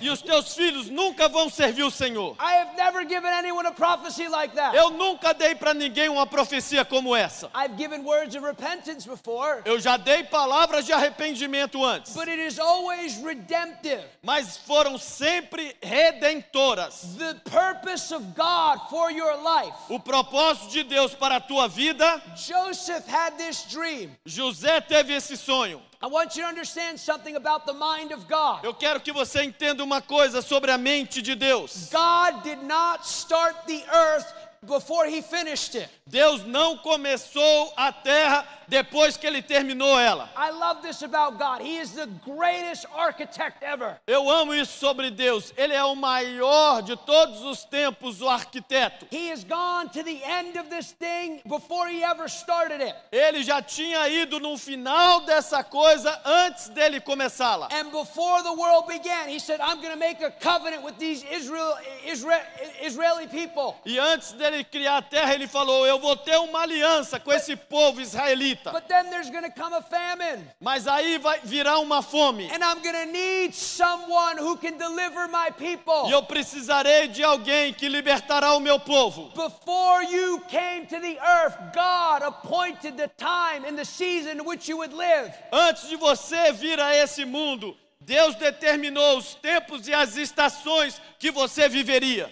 E 0.00 0.10
os 0.10 0.22
teus 0.22 0.54
filhos 0.54 0.88
nunca 0.88 1.28
vão 1.28 1.50
servir 1.50 1.82
o 1.82 1.90
Senhor. 1.90 2.36
I 2.38 2.58
have 2.58 2.76
never 2.76 3.04
given 3.04 3.32
anyone 3.32 3.66
a 3.66 3.72
prophecy 3.72 4.28
like 4.28 4.54
that. 4.54 4.76
Eu 4.76 4.90
nunca 4.90 5.34
dei 5.34 5.56
para 5.56 5.74
ninguém 5.74 6.08
uma 6.08 6.26
profecia 6.26 6.84
como 6.84 7.16
essa. 7.16 7.50
I've 7.52 7.76
given 7.76 8.04
words 8.04 8.36
of 8.36 8.46
repentance 8.46 9.08
before, 9.08 9.62
Eu 9.64 9.80
já 9.80 9.96
dei 9.96 10.22
palavras 10.22 10.84
de 10.86 10.92
arrependimento 10.92 11.84
antes, 11.84 12.14
but 12.14 12.28
it 12.36 12.46
is 12.46 12.58
always 12.58 13.16
redemptive. 13.18 14.04
mas 14.22 14.58
foram 14.58 14.98
sempre 14.98 15.74
redentoras. 15.82 17.16
The 17.16 17.40
purpose 17.44 18.12
of 18.12 18.34
God 18.34 18.78
for 18.90 19.10
your 19.10 19.36
life. 19.36 19.74
O 19.88 19.98
propósito 19.98 20.70
de 20.70 20.84
Deus 20.84 21.14
para 21.14 21.36
a 21.36 21.40
tua 21.40 21.68
vida, 21.68 22.22
Joseph 22.36 23.06
had 23.06 23.36
this 23.38 23.64
dream. 23.64 24.10
José 24.26 24.80
teve 24.80 25.12
esse 25.12 25.36
sonho. 25.36 25.80
I 26.02 26.08
want 26.08 26.36
you 26.36 26.42
to 26.42 26.48
understand 26.48 27.00
something 27.00 27.36
about 27.36 27.64
the 27.64 27.72
mind 27.72 28.12
of 28.12 28.28
God. 28.28 28.62
Eu 28.62 28.74
quero 28.74 29.00
que 29.00 29.12
você 29.12 29.42
entenda 29.42 29.82
uma 29.82 30.02
coisa 30.02 30.42
sobre 30.42 30.70
a 30.70 30.76
mente 30.76 31.22
de 31.22 31.34
Deus. 31.34 31.88
God 31.90 32.42
did 32.42 32.62
not 32.62 33.06
start 33.06 33.66
the 33.66 33.82
earth 33.90 34.26
before 34.64 35.06
he 35.06 35.22
finished 35.22 35.74
it. 35.74 35.88
Deus 36.06 36.44
não 36.44 36.78
começou 36.78 37.72
a 37.76 37.92
terra 37.92 38.46
depois 38.68 39.16
que 39.16 39.26
ele 39.26 39.42
terminou 39.42 39.98
ela. 39.98 40.30
I 40.36 40.50
love 40.50 40.82
this 40.82 41.02
about 41.02 41.38
God. 41.38 41.60
He 41.60 41.78
is 41.78 41.92
the 41.92 42.06
greatest 42.24 42.86
architect 42.94 43.62
ever. 43.62 43.98
Eu 44.06 44.28
amo 44.30 44.54
isso 44.54 44.78
sobre 44.78 45.10
Deus. 45.10 45.52
Ele 45.56 45.72
é 45.72 45.84
o 45.84 45.94
maior 45.94 46.82
de 46.82 46.96
todos 46.96 47.42
os 47.42 47.64
tempos, 47.64 48.20
o 48.20 48.28
arquiteto. 48.28 49.06
He 49.10 49.30
has 49.30 49.44
gone 49.44 49.88
to 49.90 50.02
the 50.02 50.22
end 50.24 50.58
of 50.58 50.68
this 50.68 50.92
thing 50.92 51.40
before 51.48 51.88
he 51.88 52.02
ever 52.04 52.28
started 52.28 52.80
it. 52.80 52.94
Ele 53.12 53.42
já 53.42 53.62
tinha 53.62 54.08
ido 54.08 54.38
no 54.40 54.56
final 54.56 55.20
dessa 55.22 55.62
coisa 55.62 56.20
antes 56.24 56.68
dele 56.68 57.00
começá-la. 57.00 57.68
And 57.72 57.90
before 57.90 58.42
the 58.42 58.52
world 58.52 58.86
began, 58.86 59.28
he 59.28 59.38
said, 59.38 59.60
I'm 59.60 59.80
going 59.80 59.92
to 59.92 59.98
make 59.98 60.22
a 60.22 60.30
covenant 60.30 60.82
with 60.82 60.98
these 60.98 61.24
Israel, 61.30 61.76
Israel, 62.04 62.42
Israeli 62.82 63.26
people. 63.26 63.76
E 63.84 63.98
antes 63.98 64.32
dele 64.50 64.64
criar 64.64 64.98
a 64.98 65.02
terra, 65.02 65.34
ele 65.34 65.46
falou: 65.46 65.86
Eu 65.86 65.98
vou 65.98 66.16
ter 66.16 66.36
uma 66.38 66.60
aliança 66.60 67.18
com 67.18 67.32
esse 67.32 67.56
povo 67.56 68.00
israelita. 68.00 68.72
But 68.72 68.86
then 68.88 69.10
there's 69.10 69.30
going 69.30 69.44
to 69.44 69.50
come 69.50 69.74
a 69.74 69.82
famine. 69.82 70.44
Mas 70.60 70.86
aí 70.86 71.18
vai 71.18 71.40
virar 71.42 71.78
uma 71.78 72.02
fome. 72.02 72.50
And 72.50 72.62
I'm 72.62 72.82
going 72.82 73.06
to 73.06 73.12
need 73.12 73.54
someone 73.54 74.38
who 74.38 74.56
can 74.56 74.78
deliver 74.78 75.28
my 75.28 75.50
people. 75.50 76.08
E 76.08 76.12
eu 76.12 76.22
precisarei 76.22 77.08
de 77.08 77.22
alguém 77.22 77.72
que 77.72 77.88
libertará 77.88 78.54
o 78.54 78.60
meu 78.60 78.78
povo. 78.78 79.30
Before 79.34 80.02
you 80.04 80.40
came 80.48 80.86
to 80.86 81.00
the 81.00 81.18
earth, 81.18 81.56
God 81.74 82.22
appointed 82.22 82.96
the 82.96 83.08
time 83.16 83.66
and 83.66 83.76
the 83.76 83.84
season 83.84 84.40
in 84.40 84.44
which 84.44 84.68
you 84.68 84.78
would 84.78 84.94
live. 84.94 85.32
Antes 85.52 85.88
de 85.88 85.96
você 85.96 86.52
vir 86.52 86.80
a 86.80 86.94
esse 86.94 87.24
mundo, 87.24 87.76
Deus 88.00 88.34
determinou 88.36 89.18
os 89.18 89.34
tempos 89.34 89.88
e 89.88 89.94
as 89.94 90.16
estações 90.16 91.00
que 91.18 91.30
você 91.30 91.68
viveria. 91.68 92.28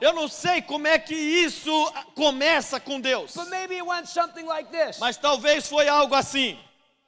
Eu 0.00 0.12
não 0.14 0.28
sei 0.28 0.62
como 0.62 0.86
é 0.86 0.98
que 0.98 1.14
isso 1.14 1.92
começa 2.14 2.78
com 2.80 3.00
Deus, 3.00 3.34
But 3.34 3.48
maybe 3.50 3.74
it 3.74 3.82
went 3.82 4.06
something 4.06 4.44
like 4.44 4.70
this. 4.70 4.98
mas 4.98 5.16
talvez 5.16 5.68
foi 5.68 5.88
algo 5.88 6.14
assim. 6.14 6.58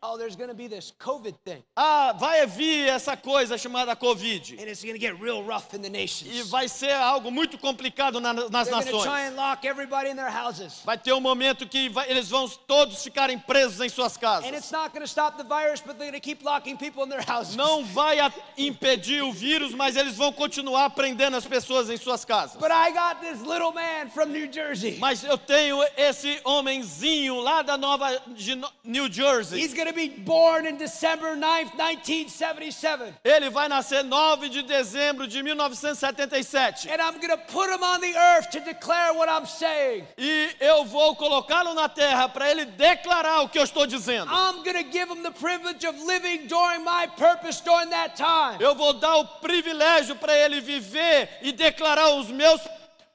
Oh, 0.00 0.17
there's 0.17 0.37
going 0.37 0.49
to 0.49 0.55
be 0.55 0.69
this 0.69 0.93
COVID 1.00 1.35
thing. 1.45 1.61
Ah, 1.76 2.12
vai 2.17 2.47
vir 2.47 2.87
essa 2.87 3.17
coisa 3.17 3.59
chamada 3.59 3.97
Covid. 3.97 4.52
And 4.57 4.69
it's 4.69 4.81
going 4.85 4.95
to 4.95 4.99
get 5.00 5.19
real 5.21 5.43
rough 5.43 5.75
in 5.75 5.83
the 5.83 5.88
E 5.88 5.90
nations. 5.90 6.49
vai 6.49 6.69
ser 6.69 6.93
algo 6.93 7.33
muito 7.33 7.59
complicado 7.59 8.21
na- 8.21 8.33
nas 8.33 8.69
They're 8.69 8.81
to 8.85 8.90
try 8.90 9.25
nações. 9.25 9.33
and 9.33 9.35
lock 9.37 9.64
everybody 9.67 10.09
in 10.11 10.14
their 10.14 10.31
houses. 10.31 10.83
Vai 10.85 10.97
ter 10.97 11.12
um 11.12 11.21
momento 11.21 11.67
que 11.67 11.88
vai- 11.88 12.09
eles 12.09 12.28
vão 12.28 12.49
todos 12.69 13.02
ficarem 13.02 13.40
presos 13.40 13.81
em 13.81 13.88
suas 13.88 14.17
And 14.17 14.21
casas. 14.21 14.52
it's 14.52 14.71
not 14.71 14.90
going 14.93 15.00
to 15.05 15.09
stop 15.09 15.37
the 15.37 15.43
virus, 15.43 15.81
but 15.81 15.99
they're 15.99 16.12
going 16.12 16.12
to 16.12 16.21
keep 16.21 16.45
locking 16.45 16.76
people 16.76 17.02
in 17.02 17.09
their 17.09 17.25
houses. 17.28 17.57
Não 17.57 17.83
vai 17.93 18.19
impedir 18.57 19.23
o 19.25 19.33
vírus, 19.33 19.75
mas 19.75 19.97
eles 19.97 20.14
vão 20.17 20.33
continuar 20.33 20.90
prendendo 20.90 21.37
as 21.37 21.45
pessoas 21.45 21.90
em 21.90 21.97
suas 21.97 22.25
casas. 22.25 22.57
But 22.61 22.71
I 22.71 22.93
got 22.93 23.21
this 23.21 23.40
little 23.40 23.73
man 23.73 24.11
from 24.14 24.26
New 24.26 24.47
Jersey. 24.52 24.97
Mas 25.00 25.25
eu 25.25 25.37
tenho 25.37 25.83
esse 25.97 26.40
homenzinho 26.45 27.40
lá 27.40 27.62
da 27.62 27.76
Nova 27.76 28.17
de 28.28 28.55
New 28.85 29.11
Jersey. 29.12 29.59
He's 29.61 29.75
going 29.92 30.09
to 30.09 30.16
be 30.16 30.23
born 30.23 30.66
in 30.66 30.76
December 30.76 31.37
9th, 31.37 31.75
1977. 31.76 33.14
Ele 33.25 33.50
vai 33.50 33.68
nascer 33.68 34.04
9 34.04 34.49
de 34.49 34.62
dezembro 34.62 35.26
de 35.26 35.42
1977. 35.42 36.88
And 36.90 37.00
I'm 37.00 37.21
going 37.21 37.30
to 37.30 37.38
put 37.52 37.71
him 37.71 37.83
on 37.83 38.00
the 38.00 38.14
earth 38.16 38.50
to 38.50 38.61
declare 38.61 39.14
what 39.14 39.28
I'm 39.28 39.47
saying. 39.47 40.04
E 40.16 40.50
eu 40.61 40.85
vou 40.85 41.16
colocá-lo 41.16 41.75
na 41.75 41.88
terra 41.88 42.28
para 42.28 42.50
ele 42.50 42.64
declarar 42.64 43.42
o 43.42 43.49
que 43.49 43.59
eu 43.59 43.64
estou 43.64 43.87
dizendo. 43.87 44.30
I'm 44.30 44.62
going 44.62 44.83
to 44.83 44.90
give 44.90 45.11
him 45.11 45.23
the 45.23 45.33
privilege 45.33 45.85
of 45.87 45.99
living 46.04 46.47
during 46.47 46.85
my 46.85 47.07
purpose 47.16 47.61
during 47.61 47.90
that 47.90 48.16
time. 48.16 48.59
Eu 48.61 48.75
vou 48.75 48.92
dar 48.95 49.16
o 49.16 49.25
privilégio 49.40 50.16
para 50.16 50.37
ele 50.37 50.61
viver 50.61 51.28
e 51.42 51.52
declarar 51.52 52.11
os 52.14 52.28
meus 52.28 52.61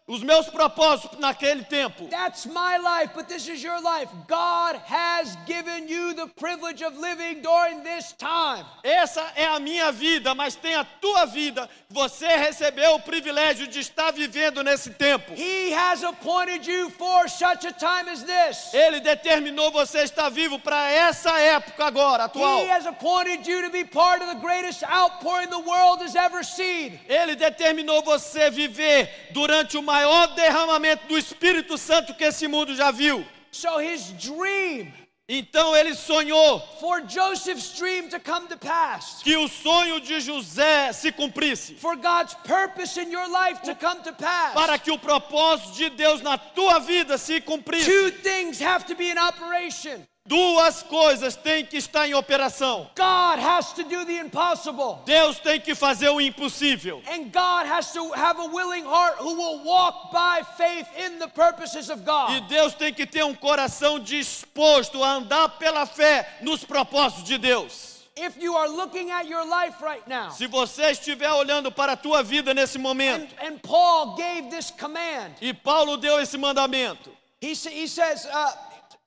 os 0.06 0.22
meus 0.22 0.48
propósitos 0.48 1.18
naquele 1.18 1.64
tempo. 1.64 2.08
That's 2.10 2.46
my 2.46 2.78
life, 2.78 3.14
but 3.16 3.28
this 3.28 3.48
is 3.48 3.64
your 3.64 3.82
life. 3.82 4.10
God 4.28 4.76
has 4.86 5.38
given 5.46 5.88
you 5.88 6.14
the 6.14 6.28
privilege 6.38 6.84
of 6.84 6.98
living 6.98 7.42
during 7.42 7.84
this 7.84 8.14
time. 8.14 8.66
Essa 8.84 9.22
é 9.36 9.46
a 9.46 9.60
minha 9.60 9.92
vida, 9.92 10.36
mas 10.36 10.56
tem 10.56 10.76
a 10.76 10.84
tua 10.84 11.26
vida. 11.26 11.70
Você 11.90 12.28
recebeu 12.28 12.96
o 12.96 13.00
privilégio 13.00 13.66
de 13.68 13.80
estar 13.80 14.12
vivendo 14.12 14.62
nesse 14.62 14.90
tempo. 14.90 15.34
He 15.36 15.72
has 15.74 16.04
appointed 16.04 16.68
you 16.68 16.90
for 16.90 17.30
such 17.30 17.66
a 17.66 17.72
time 17.72 18.10
as 18.10 18.24
this. 18.24 18.74
Ele 18.74 19.00
determinou 19.00 19.72
você 19.72 20.00
estar 20.00 20.30
vivo 20.30 20.60
para 20.60 20.92
essa 20.92 21.40
época 21.40 21.86
agora, 21.86 22.26
atual. 22.26 22.60
He 22.60 22.70
has 22.70 22.86
appointed 22.86 23.48
you 23.48 23.62
to 23.62 23.70
be 23.70 23.86
part 23.86 24.22
of 24.22 24.28
the 24.28 24.42
greatest 24.42 24.84
outpouring 24.84 25.50
the 25.50 25.60
world 25.60 26.04
has 26.04 26.16
ever 26.16 26.44
seen. 26.44 27.00
Ele 27.08 27.36
determinou 27.36 28.04
você 28.04 28.50
viver 28.50 29.30
durante 29.32 29.78
o 29.78 29.82
maior 29.94 30.34
derramamento 30.34 31.06
do 31.08 31.16
Espírito 31.18 31.78
Santo 31.78 32.16
que 32.16 32.24
esse 32.24 32.48
mundo 32.48 32.76
já 32.76 32.90
viu. 32.90 33.24
So 33.52 33.80
his 33.80 34.12
dream, 34.14 34.92
Então 35.30 35.76
ele 35.76 35.94
sonhou 35.94 36.60
for 36.80 37.02
Joseph's 37.08 37.78
dream 37.78 38.10
to 38.10 38.20
come 38.20 38.48
to 38.48 38.58
pass, 38.58 39.22
que 39.24 39.38
o 39.38 39.48
sonho 39.48 40.00
de 40.02 40.20
José 40.20 40.92
se 40.92 41.12
cumprisse, 41.12 41.76
for 41.76 41.96
God's 41.96 42.34
purpose 42.44 43.00
in 43.00 43.12
your 43.12 43.28
life 43.30 43.62
to 43.62 43.76
come 43.76 44.02
to 44.02 44.14
pass. 44.14 44.54
para 44.54 44.78
que 44.80 44.92
o 44.92 44.98
propósito 44.98 45.74
de 45.78 45.90
Deus 45.92 46.22
na 46.22 46.38
tua 46.38 46.80
vida 46.80 47.18
se 47.18 47.40
cumprisse. 47.40 47.86
Two 47.86 48.12
things 48.24 48.60
have 48.60 48.86
to 48.86 48.96
be 48.96 49.10
in 49.12 49.18
operation. 49.20 50.06
Duas 50.26 50.82
coisas 50.84 51.36
têm 51.36 51.66
que 51.66 51.78
estar 51.78 52.08
em 52.08 52.14
operação. 52.14 52.90
God 52.96 53.40
has 53.40 53.74
to 53.74 53.84
do 53.84 54.06
the 54.06 54.20
impossible. 54.20 55.02
Deus 55.06 55.40
tem 55.40 55.60
que 55.60 55.76
fazer 55.76 56.10
o 56.10 56.22
impossível. 56.22 57.02
And 57.08 57.32
God 57.32 57.66
has 57.68 57.92
to 57.94 58.12
have 58.14 58.40
a 58.40 58.46
willing 58.46 58.86
heart 58.86 59.18
who 59.20 59.34
will 59.34 59.64
walk 59.64 60.12
by 60.12 60.44
faith 60.58 60.88
in 60.98 61.20
the 61.20 61.28
purposes 61.28 61.90
of 61.90 62.02
E 62.02 62.06
God. 62.06 62.48
Deus 62.48 62.74
tem 62.74 62.94
que 62.94 63.06
ter 63.06 63.24
um 63.24 63.36
coração 63.36 64.00
disposto 64.00 65.04
a 65.04 65.14
andar 65.14 65.50
pela 65.60 65.86
fé 65.86 66.38
nos 66.42 66.64
propósitos 66.64 67.26
de 67.26 67.38
Deus. 67.38 67.94
If 68.16 68.38
you 68.40 68.56
are 68.56 68.70
looking 68.70 69.10
at 69.10 69.28
your 69.28 69.44
life 69.44 69.82
right 69.82 70.08
now, 70.08 70.30
Se 70.30 70.46
você 70.46 70.92
estiver 70.92 71.32
olhando 71.32 71.72
para 71.72 71.94
a 71.94 71.98
tua 71.98 72.22
vida 72.22 72.54
nesse 72.54 72.78
and, 72.78 72.82
momento, 72.82 73.36
and 73.42 73.58
Paul 73.64 74.16
gave 74.16 74.52
this 74.52 74.70
command, 74.70 75.34
e 75.42 75.52
Paulo 75.52 75.98
deu 75.98 76.22
esse 76.22 76.38
mandamento, 76.38 77.10
he, 77.42 77.54
he 77.72 77.88
says, 77.88 78.28
uh, 78.28 78.54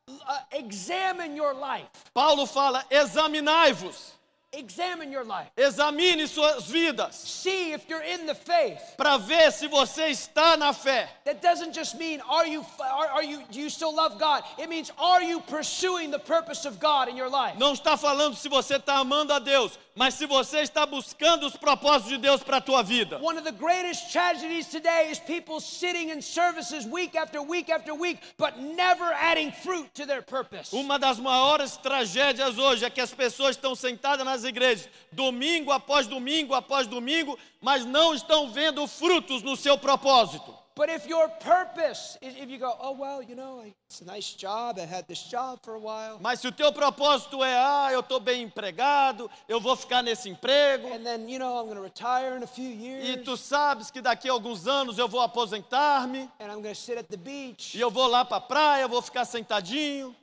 uh, 0.08 0.38
examine 0.52 1.34
your 1.34 1.54
life. 1.54 1.86
Paulo 2.14 2.46
fala: 2.46 2.84
examinai-vos, 2.90 4.12
Examine 4.56 5.12
your 5.12 5.25
life. 5.25 5.48
examine 5.56 6.26
suas 6.26 6.64
vidas, 6.64 7.14
See 7.14 7.72
if 7.72 7.88
you're 7.88 8.02
in 8.02 8.26
the 8.26 8.34
faith. 8.34 8.80
para 8.96 9.18
ver 9.18 9.50
se 9.52 9.68
você 9.68 10.08
está 10.10 10.56
na 10.56 10.72
fé. 10.72 11.08
That 11.25 11.42
doesn't 11.42 11.75
just 11.75 11.98
mean 11.98 12.20
are 12.28 12.46
you 12.46 12.64
are, 12.80 13.08
are 13.08 13.22
you 13.25 13.42
do 13.50 13.60
you 13.60 13.68
still 13.68 13.94
love 13.94 14.18
God? 14.18 14.42
It 14.58 14.68
means 14.68 14.90
are 14.98 15.22
you 15.22 15.40
pursuing 15.40 16.10
the 16.10 16.18
purpose 16.18 16.64
of 16.64 16.80
God 16.80 17.08
in 17.08 17.16
your 17.16 17.28
life? 17.28 17.58
Não 17.58 17.75
está 17.75 17.96
falando 17.96 18.34
se 18.36 18.48
você 18.48 18.76
está 18.76 18.96
amando 18.98 19.32
a 19.32 19.38
Deus, 19.38 19.78
mas 19.94 20.14
se 20.14 20.26
você 20.26 20.60
está 20.60 20.86
buscando 20.86 21.46
os 21.46 21.56
propósitos 21.56 22.08
de 22.08 22.18
Deus 22.18 22.42
para 22.42 22.56
a 22.58 22.60
tua 22.60 22.82
vida. 22.82 23.18
One 23.20 23.36
of 23.38 23.44
the 23.44 23.52
greatest 23.52 24.10
tragedies 24.12 24.66
today 24.68 25.10
is 25.10 25.18
people 25.18 25.60
sitting 25.60 26.10
in 26.10 26.22
services 26.22 26.86
week 26.86 27.14
after 27.16 27.42
week 27.42 27.70
after 27.70 27.94
week, 27.94 28.20
but 28.38 28.58
never 28.58 29.12
adding 29.12 29.52
fruit 29.52 29.92
to 29.94 30.06
their 30.06 30.22
purpose. 30.22 30.72
Uma 30.75 30.98
das 30.98 31.18
maiores 31.18 31.76
tragédias 31.76 32.56
hoje 32.58 32.84
é 32.84 32.90
que 32.90 33.00
as 33.00 33.12
pessoas 33.12 33.56
estão 33.56 33.75
sentadas 33.75 34.25
nas 34.25 34.44
igrejas, 34.47 34.88
domingo 35.12 35.71
após 35.71 36.07
domingo 36.07 36.55
após 36.55 36.87
domingo, 36.87 37.38
mas 37.61 37.85
não 37.85 38.15
estão 38.15 38.50
vendo 38.50 38.87
frutos 38.87 39.43
no 39.43 39.57
seu 39.57 39.76
propósito. 39.76 40.57
But 40.76 40.91
if 40.91 41.09
your 41.09 41.31
purpose 41.41 42.19
is 42.21 42.37
if 42.37 42.50
you 42.50 42.59
go, 42.59 42.76
oh 42.79 42.93
well, 42.93 43.23
you 43.23 43.35
know, 43.35 43.62
it's 43.65 44.03
a 44.03 44.05
nice 44.05 44.35
job. 44.35 44.79
I 44.79 44.85
had 44.85 45.09
this 45.09 45.23
job 45.23 45.59
for 45.62 45.75
a 45.75 45.79
while, 45.79 46.19
Mas 46.21 46.41
se 46.41 46.49
o 46.49 46.53
teu 46.53 46.71
propósito 46.71 47.43
é, 47.43 47.57
ah, 47.57 47.88
eu 47.91 48.00
estou 48.00 48.21
bem 48.21 48.43
empregado, 48.43 49.31
eu 49.49 49.59
vou 49.59 49.75
ficar 49.75 50.03
nesse 50.03 50.29
emprego, 50.29 50.93
and 50.93 51.03
then 51.03 51.31
you 51.31 51.38
know 51.38 51.59
I'm 51.59 51.65
going 51.65 51.76
to 51.76 51.83
retire 51.83 52.37
in 52.37 52.43
a 52.43 52.47
few 52.47 52.71
e 52.71 52.85
years, 52.85 53.25
tu 53.25 53.38
sabes 53.38 53.91
que 53.91 54.03
daqui 54.03 54.29
a 54.29 54.33
alguns 54.33 54.67
anos 54.67 54.99
eu 54.99 55.09
vou 55.09 55.23
aposentar-me, 55.23 56.29
and 56.38 56.53
I'm 56.53 56.61
going 56.61 56.75
to 56.75 56.75
sit 56.75 56.99
at 56.99 57.09
the 57.09 57.17
beach. 57.17 57.75
E 57.75 57.81
eu 57.81 57.91
vou 57.91 58.07
lá 58.07 58.23
para 58.23 58.37
a 58.37 58.41
praia, 58.43 58.87
vou 58.87 59.00
ficar 59.00 59.25
sentadinho, 59.25 60.15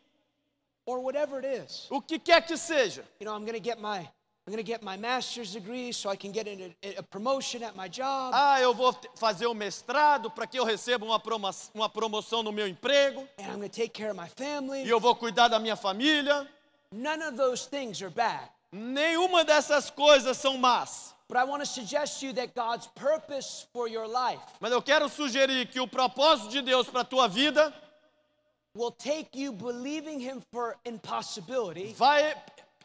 or 0.85 0.99
whatever 0.99 1.39
it 1.39 1.45
is. 1.45 1.87
o 1.89 2.01
que 2.01 2.19
quer 2.19 2.41
que 2.41 2.57
seja. 2.57 3.03
You 3.19 3.25
know, 3.25 3.35
I'm 3.35 3.45
going 3.45 3.53
to 3.53 3.59
get 3.59 3.79
my 3.79 4.07
I'm 4.45 4.51
going 4.51 4.63
to 4.63 4.69
get 4.69 4.83
my 4.83 4.97
master's 4.97 5.53
degree 5.53 5.93
so 5.93 6.09
I 6.09 6.17
can 6.17 6.33
get 6.33 6.47
a, 6.47 6.97
a 6.97 7.03
promotion 7.03 7.63
at 7.63 7.77
my 7.77 7.87
job. 7.87 8.33
Ah, 8.35 8.59
eu 8.59 8.73
vou 8.73 8.93
fazer 9.15 9.47
o 9.47 9.53
mestrado 9.53 10.29
para 10.29 10.45
que 10.45 10.59
eu 10.59 10.65
receba 10.65 11.05
uma, 11.05 11.17
promo 11.17 11.49
uma 11.73 11.87
promoção 11.87 12.43
no 12.43 12.51
meu 12.51 12.67
emprego, 12.67 13.21
and 13.39 13.45
I'm 13.47 13.55
going 13.55 13.69
to 13.69 13.69
take 13.69 13.93
care 13.93 14.11
of 14.11 14.17
my 14.17 14.27
family. 14.27 14.83
e 14.83 14.89
eu 14.89 14.99
vou 14.99 15.15
cuidar 15.15 15.47
da 15.47 15.59
minha 15.59 15.77
família. 15.77 16.45
None 16.91 17.23
of 17.23 17.37
those 17.37 17.65
things 17.69 18.01
are 18.01 18.11
bad. 18.11 18.49
Nenhuma 18.69 19.45
dessas 19.45 19.89
coisas 19.89 20.35
são 20.35 20.57
más. 20.57 21.13
But 21.29 21.37
I 21.37 21.45
want 21.45 21.61
to 21.61 21.65
suggest 21.65 22.19
to 22.19 22.27
you 22.27 22.33
that 22.33 22.53
God's 22.53 22.87
purpose 22.87 23.65
for 23.71 23.87
your 23.87 24.07
life 24.07 24.41
Mas 24.59 24.71
eu 24.71 24.81
quero 24.81 25.07
sugerir 25.07 25.67
que 25.67 25.79
o 25.79 25.87
propósito 25.87 26.49
de 26.49 26.61
Deus 26.61 26.87
para 26.87 27.01
a 27.01 27.05
tua 27.05 27.27
vida 27.29 27.73
will 28.75 28.91
take 28.91 29.29
you 29.35 29.51
believing 29.53 30.19
Him 30.19 30.41
for 30.51 30.75
impossibility 30.85 31.93
vai 31.93 32.35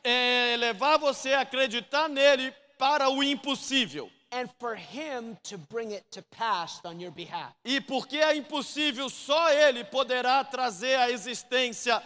é, 0.05 0.57
levar 0.59 0.99
você 0.99 1.33
a 1.35 1.41
acreditar 1.41 2.09
nele 2.09 2.53
para 2.79 3.09
o 3.11 3.23
impossível. 3.23 4.11
and 4.31 4.49
for 4.61 4.77
Him 4.77 5.37
to 5.43 5.57
bring 5.57 5.93
it 5.95 6.05
to 6.11 6.23
pass 6.31 6.81
on 6.85 7.01
your 7.01 7.11
behalf. 7.11 7.53
E 7.65 7.81
porque 7.81 8.19
é 8.19 8.37
impossível, 8.37 9.09
só 9.09 9.51
ele 9.51 9.85
poderá 9.85 10.45
trazer 10.45 10.97
a 10.99 11.11
existência 11.11 12.03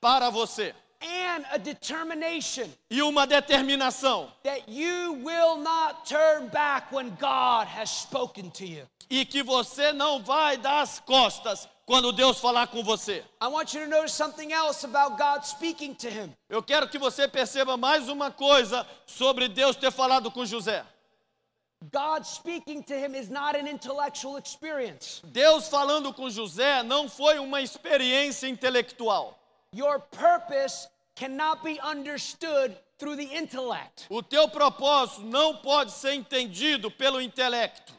para 0.00 0.30
você. 0.30 0.74
And 1.02 1.44
a 1.52 1.58
determination 1.58 2.66
E 2.90 3.02
uma 3.02 3.26
determinação. 3.26 4.32
that 4.44 4.62
you 4.66 5.12
will 5.22 5.58
not 5.58 6.06
turn 6.08 6.48
back 6.48 6.90
when 6.90 7.10
God 7.20 7.66
has 7.68 7.90
spoken 7.90 8.50
to 8.52 8.64
you. 8.64 8.86
E 9.10 9.26
que 9.26 9.42
você 9.42 9.92
não 9.92 10.22
vai 10.22 10.56
dar 10.56 10.80
as 10.80 10.98
costas 11.00 11.68
quando 11.86 12.12
Deus 12.12 12.40
falar 12.40 12.66
com 12.66 12.82
você. 12.82 13.24
I 13.40 13.46
want 13.46 13.72
you 13.72 13.84
to 13.84 13.86
notice 13.88 14.12
something 14.12 14.52
else 14.52 14.84
about 14.84 15.16
God 15.16 15.44
speaking 15.44 15.94
to 15.94 16.08
him. 16.08 16.34
Eu 16.50 16.62
quero 16.62 16.88
que 16.88 16.98
você 16.98 17.28
perceba 17.28 17.76
mais 17.76 18.08
uma 18.08 18.30
coisa 18.30 18.84
sobre 19.06 19.48
Deus 19.48 19.76
ter 19.76 19.92
falado 19.92 20.30
com 20.30 20.44
José. 20.44 20.84
God 21.92 22.24
speaking 22.24 22.82
to 22.82 22.94
him 22.94 23.14
is 23.14 23.30
not 23.30 23.54
an 23.54 23.68
intellectual 23.68 24.36
experience. 24.36 25.22
Deus 25.24 25.68
falando 25.68 26.12
com 26.12 26.28
José 26.28 26.82
não 26.82 27.08
foi 27.08 27.38
uma 27.38 27.60
experiência 27.60 28.48
intelectual. 28.48 29.38
Your 29.72 30.00
purpose 30.00 30.88
cannot 31.14 31.62
be 31.62 31.78
understood 31.80 32.76
through 32.98 33.16
the 33.16 33.36
intellect. 33.36 34.06
O 34.08 34.22
teu 34.22 34.48
propósito 34.48 35.22
não 35.22 35.56
pode 35.58 35.92
ser 35.92 36.14
entendido 36.14 36.90
pelo 36.90 37.20
intelecto. 37.20 37.95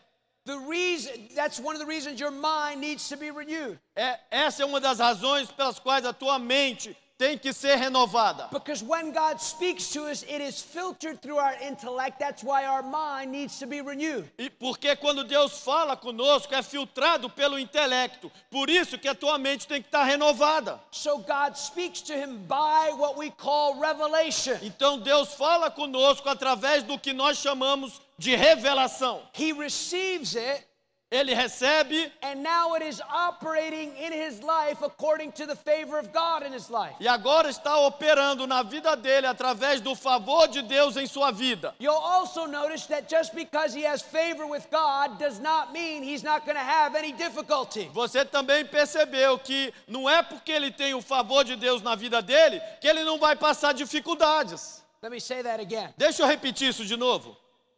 The 0.47 0.59
reason 0.59 1.27
that's 1.35 1.59
one 1.59 1.75
of 1.75 1.81
the 1.81 1.85
reasons 1.85 2.21
your 2.21 2.31
mind 2.31 2.79
needs 2.79 3.09
to 3.09 3.17
be 3.17 3.31
renewed. 3.31 3.77
É, 3.97 4.17
essa 4.31 4.63
é 4.63 4.65
uma 4.65 4.79
das 4.79 4.99
razões 4.99 5.51
pelas 5.51 5.77
quais 5.77 6.05
a 6.05 6.13
tua 6.13 6.39
mente 6.39 6.95
tem 7.17 7.37
que 7.37 7.51
ser 7.51 7.75
renovada. 7.77 8.47
Because 8.51 8.83
when 8.83 9.11
God 9.11 9.41
speaks 9.41 9.89
to 9.89 10.03
us, 10.03 10.23
it 10.23 10.39
is 10.41 10.61
filtered 10.61 11.21
through 11.21 11.37
our 11.37 11.55
intellect. 11.61 12.19
That's 12.19 12.43
why 12.43 12.65
our 12.65 12.83
mind 12.83 13.31
needs 13.31 13.57
to 13.59 13.65
be 13.65 13.81
renewed. 13.81 14.29
E 14.37 14.49
porque 14.49 14.95
quando 14.95 15.23
Deus 15.23 15.63
fala 15.63 15.97
conosco 15.97 16.53
é 16.53 16.61
filtrado 16.61 17.29
pelo 17.29 17.57
intelecto. 17.57 18.31
Por 18.51 18.69
isso 18.69 18.97
que 18.99 19.07
a 19.07 19.15
tua 19.15 19.37
mente 19.37 19.67
tem 19.67 19.81
que 19.81 19.87
estar 19.87 20.03
renovada. 20.03 20.79
So 20.91 21.17
God 21.17 21.57
speaks 21.57 22.01
to 22.01 22.13
him 22.13 22.45
by 22.47 22.93
what 22.95 23.17
we 23.17 23.31
call 23.31 23.79
revelation. 23.79 24.57
Então 24.61 24.99
Deus 24.99 25.33
fala 25.33 25.71
conosco 25.71 26.29
através 26.29 26.83
do 26.83 26.99
que 26.99 27.13
nós 27.13 27.37
chamamos 27.37 27.99
de 28.17 28.35
revelação. 28.35 29.21
He 29.33 29.53
receives 29.53 30.35
it 30.35 30.66
Ele 31.09 31.33
recebe 31.33 32.11
And 32.21 32.43
now 32.43 32.75
it 32.75 32.83
is 32.83 33.01
operating 33.09 33.95
in 33.95 34.11
his 34.11 34.41
life 34.41 34.81
according 34.83 35.31
to 35.33 35.45
the 35.45 35.55
favor 35.55 35.97
of 35.97 36.11
God 36.11 36.43
in 36.45 36.51
his 36.51 36.69
life. 36.69 36.95
e 36.99 37.07
agora 37.07 37.49
está 37.49 37.77
operando 37.77 38.45
na 38.45 38.61
vida 38.61 38.93
dele 38.97 39.25
através 39.25 39.79
do 39.79 39.95
favor 39.95 40.49
de 40.49 40.61
Deus 40.61 40.97
em 40.97 41.07
sua 41.07 41.31
vida. 41.31 41.73
You'll 41.79 41.95
also 41.95 42.45
notice 42.45 42.87
that 42.87 43.07
just 43.07 43.33
because 43.33 43.73
he 43.73 43.83
has 43.85 44.01
favor 44.01 44.45
with 44.45 44.67
God 44.69 45.17
does 45.17 45.39
not 45.39 45.71
mean 45.71 46.03
he's 46.03 46.23
not 46.23 46.45
going 46.45 46.57
to 46.57 46.61
have 46.63 46.93
any 46.97 47.13
difficulty. 47.13 47.89
Você 47.93 48.25
também 48.25 48.65
percebeu 48.65 49.39
que 49.39 49.73
não 49.87 50.09
é 50.09 50.21
porque 50.21 50.51
ele 50.51 50.71
tem 50.71 50.93
o 50.93 51.01
favor 51.01 51.45
de 51.45 51.55
Deus 51.55 51.81
na 51.81 51.95
vida 51.95 52.21
dele 52.21 52.61
que 52.81 52.87
ele 52.87 53.05
não 53.05 53.17
vai 53.17 53.35
passar 53.37 53.73
dificuldades. 53.73 54.83
Let 55.01 55.11
me 55.11 55.21
say 55.21 55.41
that 55.43 55.61
again. 55.61 55.93
Deixa 55.95 56.23
eu 56.23 56.27
repetir 56.27 56.67
isso 56.69 56.83
de 56.83 56.97
novo. 56.97 57.37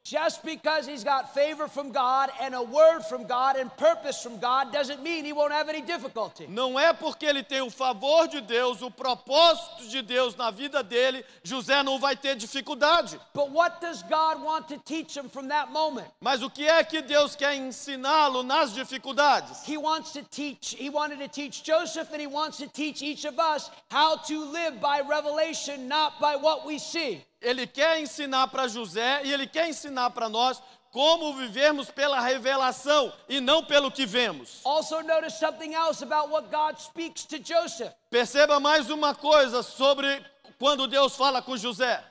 Just 0.10 0.43
because 0.43 0.88
he's 0.88 1.04
got 1.04 1.36
favor 1.36 1.67
from 1.67 1.91
God 1.91 2.32
and 2.41 2.56
a 2.56 2.63
word 2.63 3.02
from 3.02 3.28
God 3.28 3.58
and 3.58 3.69
purpose 3.78 4.24
from 4.24 4.39
God 4.39 4.74
doesn't 4.74 5.04
mean 5.04 5.24
he 5.24 5.34
won't 5.34 5.54
have 5.54 5.69
any 5.69 5.82
difficulty. 5.82 6.48
Não 6.48 6.80
é 6.80 6.91
porque 6.93 7.28
ele 7.28 7.43
tem 7.43 7.62
o 7.62 7.69
favor 7.69 8.28
de 8.28 8.41
Deus, 8.41 8.82
o 8.82 8.89
propósito 8.89 9.88
de 9.88 10.02
Deus 10.02 10.36
na 10.36 10.50
vida 10.50 10.82
dele, 10.82 11.24
José 11.43 11.84
não 11.84 12.00
vai 12.00 12.15
ter 12.15 12.36
dificuldade. 12.36 13.19
But 13.36 13.52
what 13.52 13.82
does 13.82 14.02
God 14.02 14.41
want 14.41 14.67
to 14.69 14.80
teach 14.80 15.15
him 15.15 15.30
from 15.30 15.48
that 15.50 15.72
moment? 15.72 16.08
Mas 16.19 16.41
o 16.41 16.50
que 16.50 16.67
é 16.67 16.84
que 16.84 17.04
Deus 17.04 17.36
quer 17.36 17.54
ensiná-lo 17.54 18.41
nas 18.41 18.74
dificuldades? 18.74 19.63
He 19.63 19.78
wants 19.78 20.12
to 20.13 20.24
teach, 20.24 20.76
he 20.76 20.89
wanted 20.89 21.19
to 21.19 21.28
teach 21.28 21.62
Joseph 21.62 22.12
and 22.12 22.19
he 22.19 22.26
wants 22.26 22.58
to 22.58 22.67
teach 22.67 23.04
each 23.04 23.26
of 23.26 23.38
us 23.38 23.69
how 23.91 24.15
to 24.15 24.43
live 24.52 24.82
by 24.82 25.02
revelation, 25.02 25.88
not 25.88 26.19
by 26.19 26.36
what 26.36 26.65
we 26.65 26.80
see. 26.80 27.24
Ele 27.41 27.65
quer 27.65 27.99
ensinar 27.99 28.47
para 28.47 28.67
José 28.67 29.21
e 29.23 29.34
ele 29.34 29.47
quer 29.47 29.67
ensinar 29.69 30.10
para 30.10 30.28
nós 30.28 30.62
como 30.91 31.34
vivermos 31.36 31.89
pela 31.91 32.19
revelação 32.19 33.13
e 33.28 33.39
não 33.39 33.63
pelo 33.63 33.91
que 33.91 34.06
vemos. 34.06 34.62
Also, 34.65 35.02
notice 35.04 35.38
something 35.39 35.73
else 35.73 36.04
about 36.04 36.30
what 36.30 36.49
God 36.49 36.80
speaks 36.80 37.25
to 37.25 37.38
Joseph. 37.38 37.93
Perceba 38.10 38.60
mais 38.60 38.89
uma 38.89 39.13
coisa 39.13 39.62
sobre 39.62 40.25
quando 40.58 40.88
Deus 40.88 41.15
fala 41.15 41.41
com 41.41 41.56
José. 41.56 42.04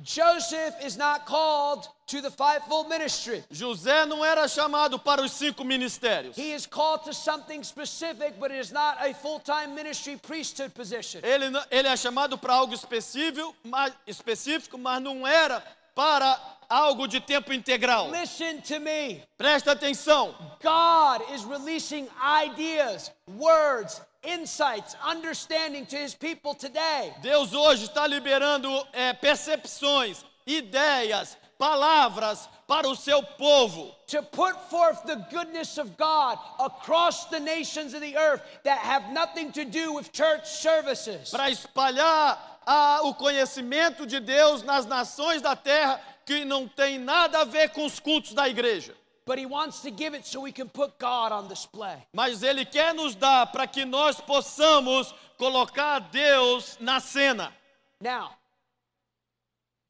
Joseph 0.00 0.74
is 0.84 0.96
not 0.96 1.24
called 1.24 1.88
to 2.08 2.20
the 2.20 2.30
fivefold 2.30 2.88
ministry. 2.88 3.44
José 3.50 4.06
não 4.06 4.24
era 4.24 4.48
chamado 4.48 4.98
para 4.98 5.22
os 5.22 5.32
cinco 5.32 5.64
ministérios. 5.64 6.36
He 6.36 6.52
is 6.52 6.66
called 6.66 7.04
to 7.04 7.14
something 7.14 7.62
specific, 7.62 8.38
but 8.40 8.50
it 8.50 8.60
is 8.60 8.72
not 8.72 8.98
a 9.00 9.14
full 9.14 9.40
time 9.40 9.74
ministry 9.74 10.16
priesthood 10.16 10.74
position. 10.74 11.20
Ele, 11.22 11.46
ele 11.70 11.88
é 11.88 11.96
chamado 11.96 12.36
para 12.38 12.54
algo 12.54 12.74
específico 12.74 13.54
mas, 13.62 13.92
específico, 14.06 14.78
mas 14.78 15.02
não 15.02 15.26
era 15.26 15.62
para 15.94 16.38
algo 16.68 17.06
de 17.06 17.20
tempo 17.20 17.52
integral. 17.52 18.10
Listen 18.10 18.60
to 18.60 18.80
me. 18.80 19.22
Presta 19.36 19.72
atenção. 19.72 20.34
God 20.62 21.22
is 21.34 21.44
releasing 21.44 22.08
ideas, 22.20 23.10
words, 23.26 24.00
insights, 24.22 24.96
understanding 25.04 25.86
to 25.86 25.96
his 25.96 26.14
people 26.14 26.54
today. 26.54 27.12
Deus 27.22 27.52
hoje 27.52 27.84
está 27.84 28.06
liberando 28.06 28.68
é, 28.92 29.12
percepções, 29.12 30.24
ideias, 30.46 31.36
palavras 31.58 32.48
para 32.66 32.88
o 32.88 32.94
seu 32.94 33.22
povo. 33.22 33.94
To 34.06 34.22
put 34.22 34.54
forth 34.70 35.04
the 35.04 35.16
goodness 35.30 35.76
of 35.78 35.96
God 35.96 36.38
across 36.58 37.26
the 37.26 37.40
nations 37.40 37.92
of 37.94 38.00
the 38.00 38.16
earth 38.16 38.42
that 38.64 38.78
have 38.78 39.12
nothing 39.12 39.50
to 39.52 39.64
do 39.64 39.92
with 39.92 40.12
church 40.12 40.48
services. 40.48 41.30
Para 41.30 41.50
espalhar 41.50 42.38
ah, 42.66 43.00
o 43.02 43.14
conhecimento 43.14 44.06
de 44.06 44.20
Deus 44.20 44.62
nas 44.62 44.86
nações 44.86 45.42
da 45.42 45.56
terra 45.56 46.00
que 46.24 46.44
não 46.44 46.68
tem 46.68 46.98
nada 46.98 47.40
a 47.40 47.44
ver 47.44 47.70
com 47.70 47.84
os 47.84 47.98
cultos 47.98 48.34
da 48.34 48.48
igreja. 48.48 48.94
But 49.26 49.38
he 49.38 49.44
wants 49.44 49.80
to 49.82 49.90
give 49.90 50.14
it 50.14 50.26
so 50.26 50.40
we 50.40 50.52
can 50.52 50.68
put 50.68 50.98
God 50.98 51.32
on 51.32 51.48
display. 51.48 52.06
Mas 52.14 52.42
Ele 52.42 52.64
quer 52.64 52.94
nos 52.94 53.14
dar 53.14 53.46
para 53.52 53.66
que 53.66 53.84
nós 53.84 54.20
possamos 54.20 55.14
colocar 55.36 55.98
Deus 55.98 56.78
na 56.80 56.98
cena. 56.98 57.52
Now, 58.00 58.30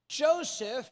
Joseph, 0.09 0.90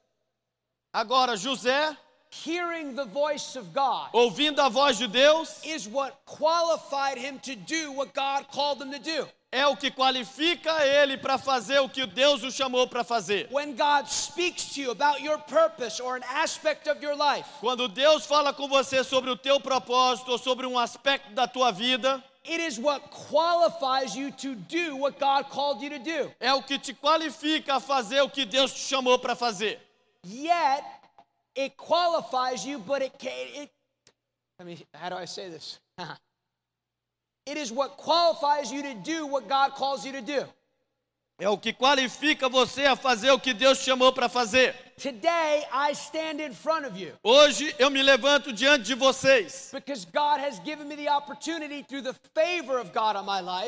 Agora, 0.96 1.36
José, 1.36 1.94
hearing 2.30 2.94
the 2.96 3.04
voice 3.04 3.54
of 3.54 3.70
God, 3.74 4.08
ouvindo 4.14 4.62
a 4.62 4.70
voz 4.70 4.96
de 4.96 5.06
Deus, 5.06 5.60
is 5.62 5.86
what 5.86 6.16
qualified 6.24 7.18
him 7.18 7.38
to 7.40 7.54
do 7.54 7.92
what 7.92 8.14
God 8.14 8.46
called 8.50 8.80
him 8.80 8.90
to 8.90 8.98
do. 8.98 9.28
é 9.52 9.66
o 9.66 9.76
que 9.76 9.90
qualifica 9.90 10.86
ele 10.86 11.18
para 11.18 11.36
fazer 11.36 11.80
o 11.80 11.88
que 11.90 12.06
Deus 12.06 12.42
o 12.42 12.50
chamou 12.50 12.86
para 12.88 13.04
fazer. 13.04 13.46
When 13.50 13.76
God 13.76 14.08
speaks 14.08 14.72
to 14.74 14.80
you 14.80 14.90
about 14.90 15.20
your 15.20 15.36
purpose 15.36 16.00
or 16.00 16.16
an 16.16 16.22
aspect 16.30 16.88
of 16.88 17.02
your 17.02 17.14
life, 17.14 17.46
Quando 17.60 17.88
Deus 17.88 18.24
fala 18.24 18.54
com 18.54 18.66
você 18.66 19.04
sobre 19.04 19.28
o 19.28 19.36
teu 19.36 19.60
propósito 19.60 20.32
ou 20.32 20.38
sobre 20.38 20.66
um 20.66 20.78
aspecto 20.78 21.30
da 21.34 21.46
tua 21.46 21.70
vida, 21.72 22.24
it 22.42 22.58
is 22.58 22.78
what 22.78 23.02
qualifies 23.10 24.16
you 24.16 24.32
to 24.32 24.54
do 24.54 24.96
what 24.96 25.18
God 25.20 25.50
called 25.50 25.82
you 25.84 25.90
to 25.90 25.98
do. 25.98 26.32
é 26.40 26.54
o 26.54 26.62
que 26.62 26.78
te 26.78 26.94
qualifica 26.94 27.74
a 27.74 27.80
fazer 27.80 28.22
o 28.22 28.30
que 28.30 28.46
Deus 28.46 28.72
te 28.72 28.80
chamou 28.80 29.18
para 29.18 29.36
fazer. 29.36 29.78
Yet, 30.28 30.84
it 31.54 31.76
qualifies 31.76 32.66
you, 32.66 32.78
but 32.80 33.00
it 33.00 33.16
can 33.18 33.32
it 33.54 33.70
I 34.58 34.64
mean, 34.64 34.78
how 34.94 35.10
do 35.10 35.16
I 35.16 35.26
say 35.26 35.48
this? 35.48 35.78
it 37.46 37.56
is 37.56 37.70
what 37.70 37.96
qualifies 37.96 38.72
you 38.72 38.82
to 38.82 38.94
do 38.94 39.26
what 39.26 39.48
God 39.48 39.72
calls 39.72 40.04
you 40.04 40.12
to 40.12 40.22
do. 40.22 40.44
É 41.38 41.50
o 41.50 41.58
que 41.58 41.70
qualifica 41.70 42.48
você 42.48 42.86
a 42.86 42.96
fazer 42.96 43.30
o 43.30 43.38
que 43.38 43.52
Deus 43.52 43.78
te 43.78 43.84
chamou 43.84 44.10
para 44.10 44.26
fazer. 44.26 44.74
Today, 44.96 45.66
I 45.70 45.92
stand 45.92 46.40
in 46.40 46.54
front 46.54 46.86
of 46.86 46.98
you. 46.98 47.12
Hoje 47.22 47.74
eu 47.78 47.90
me 47.90 48.02
levanto 48.02 48.54
diante 48.54 48.84
de 48.84 48.94
vocês, 48.94 49.70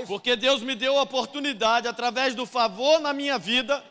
porque 0.07 0.35
Deus 0.35 0.63
me 0.63 0.75
deu 0.75 0.99
a 0.99 1.03
oportunidade, 1.03 1.87
através 1.87 2.35
do 2.35 2.47
favor 2.47 3.01
na 3.01 3.13
minha 3.13 3.39
vida, 3.39 3.85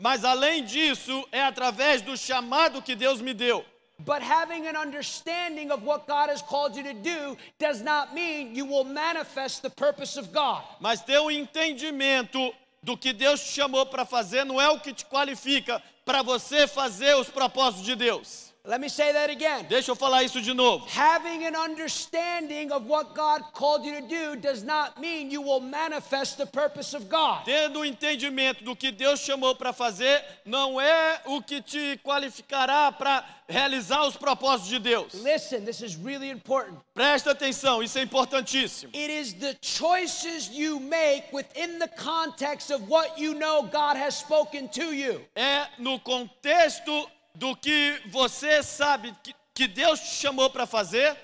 mas 0.00 0.24
além 0.24 0.64
disso, 0.64 1.28
é 1.30 1.42
através 1.42 2.00
do 2.00 2.16
chamado 2.16 2.80
que 2.80 2.94
Deus 2.94 3.20
me 3.20 3.34
deu. 3.34 3.62
But 4.04 4.22
having 4.22 4.66
an 4.66 4.76
understanding 4.76 5.70
of 5.70 5.82
what 5.82 6.06
God 6.06 6.28
has 6.28 6.42
called 6.42 6.76
you 6.76 6.82
to 6.82 6.92
do 6.92 7.36
does 7.58 7.80
not 7.82 8.14
mean 8.14 8.54
you 8.54 8.66
will 8.66 8.84
manifest 8.84 9.62
the 9.62 9.70
purpose 9.70 10.16
of 10.16 10.32
God. 10.32 10.62
Mas 10.80 11.00
ter 11.00 11.18
um 11.18 11.30
entendimento 11.30 12.52
do 12.82 12.96
que 12.96 13.12
Deus 13.12 13.40
te 13.40 13.52
chamou 13.52 13.86
para 13.86 14.04
fazer 14.04 14.44
não 14.44 14.60
é 14.60 14.68
o 14.68 14.78
que 14.78 14.92
te 14.92 15.06
qualifica 15.06 15.82
para 16.04 16.22
você 16.22 16.68
fazer 16.68 17.16
os 17.16 17.28
propósitos 17.28 17.84
de 17.84 17.96
Deus. 17.96 18.52
Let 18.66 18.80
me 18.80 18.88
say 18.88 19.12
that 19.12 19.30
again. 19.30 19.66
Deixa 19.68 19.92
eu 19.92 19.94
falar 19.94 20.24
isso 20.24 20.42
de 20.42 20.52
novo. 20.52 20.84
Having 20.88 21.46
an 21.46 21.54
understanding 21.54 22.72
of 22.72 22.84
what 22.88 23.14
God 23.14 23.42
called 23.52 23.84
you 23.84 24.00
to 24.00 24.08
do 24.08 24.36
does 24.36 24.64
not 24.64 25.00
mean 25.00 25.30
you 25.30 25.40
will 25.40 25.60
manifest 25.60 26.36
the 26.36 26.46
purpose 26.46 26.92
of 26.92 27.08
God. 27.08 27.44
Tendo 27.44 27.80
o 27.80 27.84
entendimento 27.84 28.64
do 28.64 28.74
que 28.74 28.90
Deus 28.90 29.20
chamou 29.20 29.54
para 29.54 29.72
fazer, 29.72 30.20
não 30.44 30.80
é 30.80 31.20
o 31.26 31.40
que 31.40 31.62
te 31.62 32.00
qualificará 32.02 32.90
para 32.90 33.24
realizar 33.48 34.04
os 34.04 34.16
propósitos 34.16 34.68
de 34.68 34.80
Deus. 34.80 35.14
Listen, 35.14 35.64
this 35.64 35.80
is 35.80 35.94
really 35.94 36.28
important. 36.28 36.76
Presta 36.92 37.30
atenção, 37.30 37.82
isso 37.84 37.96
é 37.98 38.02
importantíssimo. 38.02 38.90
It 38.94 39.12
is 39.12 39.34
the 39.34 39.56
choices 39.62 40.50
you 40.52 40.80
make 40.80 41.28
within 41.32 41.78
the 41.78 41.88
context 41.88 42.72
of 42.72 42.82
what 42.88 43.16
you 43.16 43.34
know 43.34 43.62
God 43.62 43.96
has 43.96 44.16
spoken 44.16 44.68
to 44.70 44.92
you. 44.92 45.24
É 45.36 45.68
no 45.78 46.00
contexto 46.00 47.08
do 47.36 47.54
que 47.56 48.00
você 48.10 48.62
sabe 48.62 49.14
que, 49.22 49.34
que 49.54 49.68
Deus 49.68 50.00
te 50.00 50.14
chamou 50.16 50.50
para 50.50 50.66
fazer, 50.66 51.16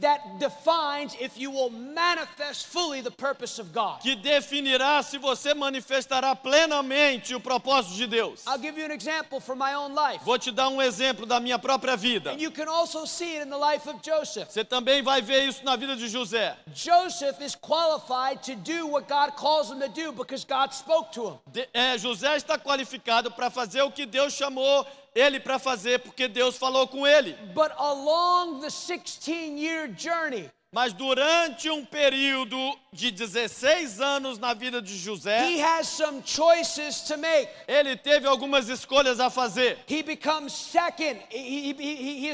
that 0.00 0.38
defines 0.38 1.14
if 1.20 1.36
you 1.36 1.50
will 1.50 1.68
manifest 1.68 2.66
fully 2.68 3.02
the 3.02 3.10
purpose 3.10 3.58
of 3.60 3.70
God. 3.70 4.00
que 4.00 4.16
definirá 4.16 5.02
se 5.02 5.18
você 5.18 5.52
manifestará 5.52 6.34
plenamente 6.34 7.34
o 7.34 7.40
propósito 7.40 7.94
de 7.96 8.06
Deus. 8.06 8.46
I'll 8.46 8.56
give 8.58 8.78
you 8.78 8.86
an 8.86 8.92
example 8.92 9.40
from 9.40 9.56
my 9.58 9.74
own 9.74 9.94
life. 9.94 10.24
Vou 10.24 10.38
te 10.38 10.50
dar 10.50 10.70
um 10.70 10.80
exemplo 10.80 11.26
da 11.26 11.38
minha 11.38 11.58
própria 11.58 11.98
vida. 11.98 12.30
And 12.32 12.40
you 12.40 12.50
can 12.50 12.66
also 12.66 13.04
see 13.04 13.36
it 13.36 13.42
in 13.46 13.50
the 13.50 13.58
life 13.58 13.86
of 13.86 14.00
Joseph. 14.02 14.48
Você 14.50 14.64
também 14.64 15.02
vai 15.02 15.20
ver 15.20 15.44
isso 15.46 15.62
na 15.66 15.76
vida 15.76 15.94
de 15.94 16.08
José. 16.08 16.56
Joseph 16.74 17.38
is 17.42 17.54
qualified 17.54 18.42
to 18.42 18.54
do 18.56 18.86
what 18.86 19.06
God 19.06 19.36
calls 19.36 19.70
him 19.70 19.80
to 19.80 19.88
do 19.88 20.12
because 20.12 20.46
God 20.46 20.72
spoke 20.72 21.12
to 21.12 21.28
him. 21.28 21.38
De- 21.52 21.68
é, 21.74 21.98
José 21.98 22.36
está 22.36 22.58
qualificado 22.58 23.30
para 23.30 23.50
fazer 23.50 23.82
o 23.82 23.90
que 23.92 24.06
Deus 24.06 24.32
chamou 24.32 24.86
ele 25.14 25.40
para 25.40 25.58
fazer, 25.58 26.00
porque 26.00 26.28
Deus 26.28 26.56
falou 26.56 26.86
com 26.86 27.06
ele. 27.06 27.32
But 27.54 27.72
along 27.76 28.60
the 28.60 28.70
16 28.70 29.58
year 29.58 29.88
journey, 29.96 30.50
Mas 30.72 30.92
durante 30.92 31.68
um 31.68 31.84
período 31.84 32.56
de 32.92 33.10
16 33.10 34.00
anos 34.00 34.38
na 34.38 34.54
vida 34.54 34.80
de 34.80 34.92
he 34.94 34.98
José, 34.98 35.60
has 35.60 35.88
some 35.88 36.22
choices 36.24 37.00
to 37.00 37.18
make. 37.18 37.48
ele 37.66 37.96
teve 37.96 38.28
algumas 38.28 38.68
escolhas 38.68 39.18
a 39.18 39.28
fazer. 39.28 39.78
He 39.88 40.00
becomes 40.04 40.52
second, 40.52 41.18
he, 41.28 41.74
he. 41.76 42.30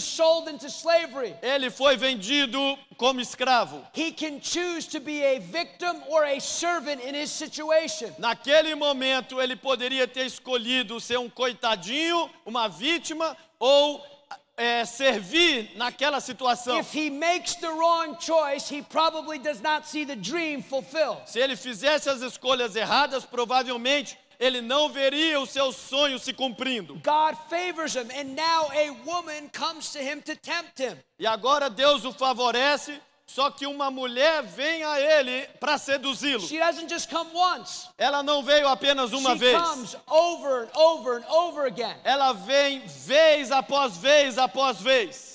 Ele 1.43 1.71
foi 1.71 1.97
vendido 1.97 2.79
como 2.99 3.23
escravo. 3.23 3.83
He 3.95 4.13
can 4.13 4.39
choose 4.39 4.87
to 4.87 5.01
be 5.01 5.23
a 5.25 5.39
victim 5.39 6.03
or 6.11 6.25
a 6.25 6.39
servant 6.39 7.01
in 7.03 7.15
his 7.15 7.31
situation. 7.31 8.15
Naquele 8.19 8.75
momento, 8.75 9.41
ele 9.41 9.57
poderia 9.57 10.07
ter 10.07 10.27
escolhido 10.27 11.01
ser 11.01 11.19
um 11.19 11.31
coitadinho, 11.31 12.29
uma 12.45 12.69
vítima, 12.69 13.35
ou 13.59 14.16
é, 14.57 14.85
servir 14.85 15.71
naquela 15.77 16.21
situação. 16.21 16.79
If 16.79 16.95
he 16.95 17.11
makes 17.11 17.57
the 17.57 17.69
wrong 17.69 18.17
choice, 18.19 18.69
he 18.75 18.83
probably 18.83 19.39
does 19.39 19.61
not 19.61 19.87
see 19.87 20.07
the 20.07 20.17
dream 20.17 20.63
fulfilled. 20.63 21.21
Se 21.27 21.39
ele 21.39 21.57
fizesse 21.57 22.09
as 22.09 22.23
escolhas 22.23 22.75
erradas, 22.75 23.25
provavelmente 23.25 24.19
ele 24.39 24.61
não 24.61 24.89
veria 24.89 25.41
o 25.41 25.47
seu 25.47 25.73
sonho 25.73 26.19
se 26.19 26.33
cumprindo. 26.33 26.95
God 27.03 27.37
favors 27.49 27.95
him, 27.95 28.11
and 28.11 28.35
now 28.35 28.71
a 28.73 28.91
woman 29.05 29.49
comes 29.51 29.93
to 29.93 29.99
him 29.99 30.21
to 30.23 30.35
tempt 30.37 30.79
him. 30.79 30.97
E 31.19 31.27
agora 31.27 31.69
Deus 31.69 32.05
o 32.05 32.13
favorece, 32.13 33.01
só 33.27 33.51
que 33.51 33.67
uma 33.67 33.91
mulher 33.91 34.43
vem 34.45 34.85
a 34.85 35.01
ele 35.01 35.47
para 35.59 35.77
seduzi-lo. 35.79 36.47
She 36.47 36.59
doesn't 36.59 36.89
just 36.89 37.11
come 37.11 37.31
once, 37.35 37.89
Ela 37.99 38.23
não 38.23 38.43
veio 38.43 38.69
apenas 38.69 39.13
uma 39.13 39.33
she 39.33 39.39
vez. 39.39 39.59
comes 39.59 39.97
over 40.07 40.63
and 40.65 40.71
over 40.77 41.17
and 41.19 41.25
over 41.29 41.67
again. 41.67 41.97
Ela 42.05 42.33
vem 42.33 42.81
vez 42.87 43.51
após 43.51 43.97
vez 43.97 44.39
após 44.39 44.81
vez. 44.81 45.35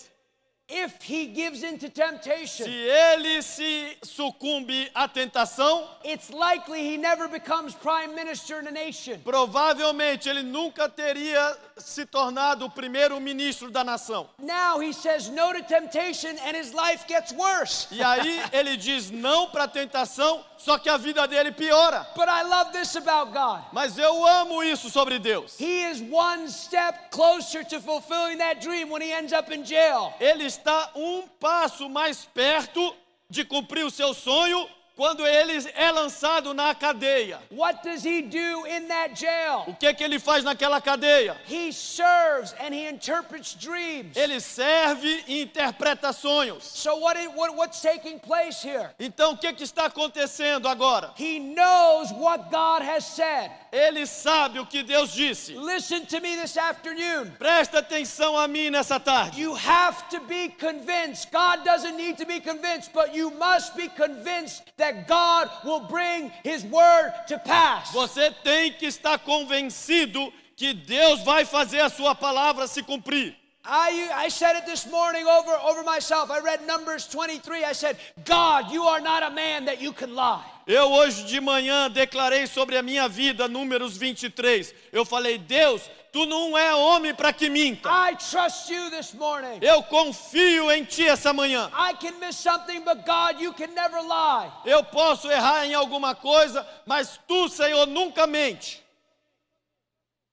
If 0.74 1.02
he 1.04 1.26
gives 1.28 1.64
in 1.64 1.78
to 1.80 1.88
Se 1.88 1.90
temptation, 1.92 2.64
ele 2.66 3.42
se 3.42 3.98
sucumbe 4.06 4.90
à 4.96 5.06
tentação, 5.06 5.86
it's 6.06 6.30
likely 6.30 6.80
he 6.80 6.96
never 6.98 7.28
becomes 7.28 7.76
prime 7.76 8.16
minister 8.16 8.62
in 8.62 8.68
a 8.68 8.72
nation. 8.72 9.20
provavelmente 9.22 10.30
ele 10.30 10.44
nunca 10.44 10.88
teria 10.88 11.58
se 11.90 12.06
tornado 12.06 12.66
o 12.66 12.70
primeiro 12.70 13.20
ministro 13.20 13.70
da 13.72 13.84
nação. 13.84 14.30
Now 14.40 14.82
he 14.82 14.94
says 14.94 15.30
no 15.30 15.54
to 15.54 15.64
temptation, 15.64 16.38
and 16.46 16.56
his 16.56 16.74
life 16.74 17.06
gets 17.08 17.32
worse. 17.34 17.88
E 17.92 18.02
aí 18.04 18.42
ele 18.52 18.78
diz 18.78 19.10
não 19.12 19.48
para 19.48 19.66
a 19.66 19.68
tentação, 19.68 20.44
só 20.58 20.78
que 20.78 20.90
a 20.90 20.98
vida 20.98 21.28
dele 21.28 21.52
piora. 21.52 22.08
But 22.16 22.28
I 22.28 22.44
love 22.44 22.72
this 22.72 22.96
about 22.96 23.32
God. 23.32 23.64
Mas 23.72 23.98
eu 23.98 24.26
amo 24.26 24.64
isso 24.64 24.90
sobre 24.90 25.20
Deus. 25.20 25.60
He 25.60 25.90
is 25.90 26.02
one 26.12 26.50
step 26.50 27.12
closer 27.12 27.64
to 27.66 27.80
fulfilling 27.80 28.38
that 28.38 28.62
dream 28.62 28.90
when 28.90 29.02
he 29.02 29.12
ends 29.12 29.34
up 29.34 29.54
in 29.54 29.64
jail. 29.64 30.14
Ele 30.20 30.46
está 30.46 30.92
um 30.96 31.28
passo 31.40 31.90
mais 31.90 32.26
perto 32.26 32.96
de 33.30 33.46
cumprir 33.46 33.86
o 33.86 33.90
seu 33.92 34.14
sonho 34.14 34.68
Quando 35.02 35.26
ele 35.26 35.68
é 35.74 35.92
lançado 35.92 36.54
na 36.54 36.76
cadeia, 36.76 37.40
what 37.50 37.82
does 37.82 38.06
he 38.06 38.22
do 38.22 38.68
in 38.68 38.88
that 38.88 39.20
jail? 39.20 39.64
o 39.66 39.74
que 39.74 39.92
que 39.96 40.04
ele 40.04 40.20
faz 40.20 40.44
naquela 40.44 40.80
cadeia? 40.80 41.36
He 41.50 41.74
serves 41.74 42.54
and 42.60 42.72
he 42.72 42.88
interprets 42.88 43.56
dreams. 43.56 44.16
Ele 44.16 44.40
serve 44.40 45.24
e 45.28 45.42
interpreta 45.42 46.14
sonhos. 46.14 46.64
So 46.66 46.98
what, 46.98 47.18
what 47.36 47.56
what's 47.56 47.82
taking 47.82 48.20
place 48.20 48.62
here? 48.62 48.92
Então 49.00 49.32
o 49.32 49.38
que 49.38 49.52
que 49.54 49.64
está 49.64 49.86
acontecendo 49.86 50.68
agora? 50.68 51.16
He 51.18 51.40
knows 51.40 52.12
what 52.12 52.52
God 52.52 52.84
has 52.84 53.04
said. 53.04 53.50
Ele 53.72 54.06
sabe 54.06 54.60
o 54.60 54.68
que 54.68 54.84
Deus 54.84 55.14
disse. 55.14 55.56
Listen 55.56 56.06
to 56.06 56.20
me 56.20 56.36
this 56.36 56.58
afternoon. 56.58 57.32
Presta 57.40 57.80
atenção 57.80 58.38
a 58.38 58.48
mim 58.48 58.70
nessa 58.70 59.00
tarde. 59.00 59.42
You 59.42 59.56
have 59.56 60.10
to 60.10 60.20
be 60.28 60.50
convinced. 60.50 61.32
God 61.32 61.64
doesn't 61.64 61.96
need 61.96 62.18
to 62.18 62.26
be 62.26 62.40
convinced, 62.40 62.92
but 62.94 63.16
you 63.16 63.32
must 63.32 63.76
be 63.76 63.88
convinced 63.88 64.64
that 64.78 64.91
God 65.08 65.50
will 65.64 65.82
bring 65.82 66.32
His 66.44 66.64
word 66.64 67.14
to 67.28 67.40
pass. 67.40 67.92
Você 67.92 68.32
tem 68.44 68.74
que 68.74 68.86
estar 68.86 69.20
convencido 69.20 70.32
que 70.56 70.74
Deus 70.74 71.24
vai 71.24 71.46
fazer 71.46 71.82
a 71.82 71.90
sua 71.90 72.14
palavra 72.14 72.68
se 72.68 72.84
cumprir. 72.84 73.36
I, 73.64 74.10
I 74.14 74.30
said 74.30 74.56
it 74.56 74.66
this 74.66 74.90
morning 74.90 75.28
over, 75.28 75.52
over 75.52 75.84
myself. 75.84 76.32
I 76.32 76.40
read 76.40 76.66
Numbers 76.66 77.06
23. 77.08 77.64
I 77.64 77.74
said, 77.74 77.98
God, 78.26 78.72
you 78.72 78.84
are 78.84 79.00
not 79.00 79.22
a 79.22 79.30
man 79.30 79.66
that 79.66 79.80
you 79.80 79.94
can 79.94 80.16
lie. 80.16 80.44
Eu 80.66 80.92
hoje 80.92 81.26
de 81.26 81.40
manhã 81.40 81.90
declarei 81.90 82.48
sobre 82.48 82.78
a 82.78 82.82
minha 82.82 83.08
vida, 83.08 83.48
números 83.48 83.98
23. 83.98 84.74
Eu 84.92 85.06
falei, 85.06 85.38
Deus, 85.38 85.84
tu 86.12 86.26
não 86.26 86.58
é 86.58 86.74
homem 86.74 87.14
para 87.14 87.32
que 87.32 87.50
minta. 87.50 87.88
I 87.88 88.16
trust 88.16 88.72
you 88.72 88.90
this 88.90 89.14
morning. 89.14 89.60
Eu 89.62 89.84
confio 89.84 90.72
em 90.72 90.84
ti 90.84 91.08
essa 91.08 91.32
manhã. 91.32 91.70
I 91.74 91.94
can 91.94 92.20
miss 92.20 92.38
something, 92.38 92.82
but 92.84 93.06
God, 93.06 93.40
you 93.40 93.54
can 93.54 93.76
never 93.76 94.02
lie. 94.02 94.52
Eu 94.66 94.84
posso 94.84 95.30
errar 95.30 95.68
em 95.68 95.76
alguma 95.76 96.16
coisa, 96.16 96.68
mas 96.86 97.20
tu, 97.28 97.48
Senhor, 97.48 97.86
nunca 97.86 98.26
mente. 98.26 98.82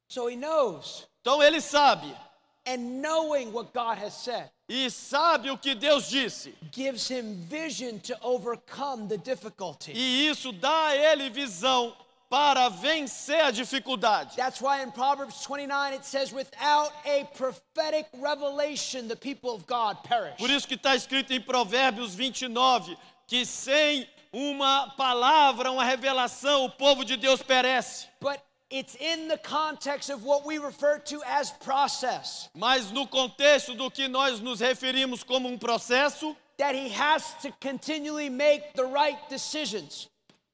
So 0.09 0.31
He 0.31 0.37
knows. 0.37 1.07
Então 1.21 1.43
ele 1.43 1.61
sabe. 1.61 2.15
And 2.69 3.01
knowing 3.01 3.53
what 3.53 3.73
God 3.73 3.99
has 3.99 4.13
said 4.15 4.51
E 4.69 4.91
sabe 4.91 5.51
o 5.51 5.57
que 5.57 5.75
Deus 5.75 6.09
disse. 6.11 6.55
gives 6.71 7.09
Him 7.09 7.35
vision 7.49 7.99
to 8.01 8.17
overcome 8.23 9.09
the 9.09 9.17
difficulty. 9.17 9.93
E 9.95 10.29
isso 10.29 10.53
dá 10.53 10.89
a 10.89 10.97
ele 10.97 11.31
visão 11.31 11.95
para 12.29 12.69
vencer 12.69 13.41
a 13.47 13.51
dificuldade. 13.51 14.37
That's 14.37 14.61
why 14.61 14.83
in 14.83 14.91
Proverbs 14.91 15.43
29 15.43 15.95
it 15.95 16.05
says, 16.05 16.33
without 16.33 16.93
a 17.07 17.25
prophetic 17.35 18.07
revelation, 18.21 19.09
the 19.09 19.17
people 19.17 19.51
of 19.51 19.67
God 19.67 20.03
perish. 20.05 20.37
Por 20.37 20.51
isso 20.51 20.69
que 20.69 20.75
está 20.75 20.95
escrito 20.95 21.33
em 21.33 21.41
Provérbios 21.41 22.15
29 22.15 22.97
que 23.27 23.47
sem 23.47 24.07
uma 24.33 24.91
palavra, 24.97 25.71
uma 25.71 25.85
revelação, 25.85 26.67
o 26.67 26.71
povo 26.71 27.05
de 27.05 27.17
Deus 27.17 27.43
perece. 27.43 28.07
But 28.21 28.41
it's 28.71 28.95
in 28.97 29.29
the 29.29 29.39
context 29.39 30.11
of 30.11 30.25
what 30.25 30.45
we 30.45 30.59
refer 30.59 30.99
to 30.99 31.23
as 31.27 31.51
process 31.53 32.49
Mas 32.55 32.91
no 32.93 33.07
contexto 33.07 33.75
do 33.75 33.91
que 33.91 34.09
nós 34.09 34.41
nos 34.41 34.61
referimos 34.61 35.23
como 35.23 35.49
um 35.49 35.59
processo, 35.59 36.37
that 36.59 36.75
he 36.75 36.89
has 36.89 37.35
to 37.43 37.53
continually 37.61 38.29
make 38.29 38.75
the 38.75 38.85
right 38.85 39.19
decisions. 39.29 40.09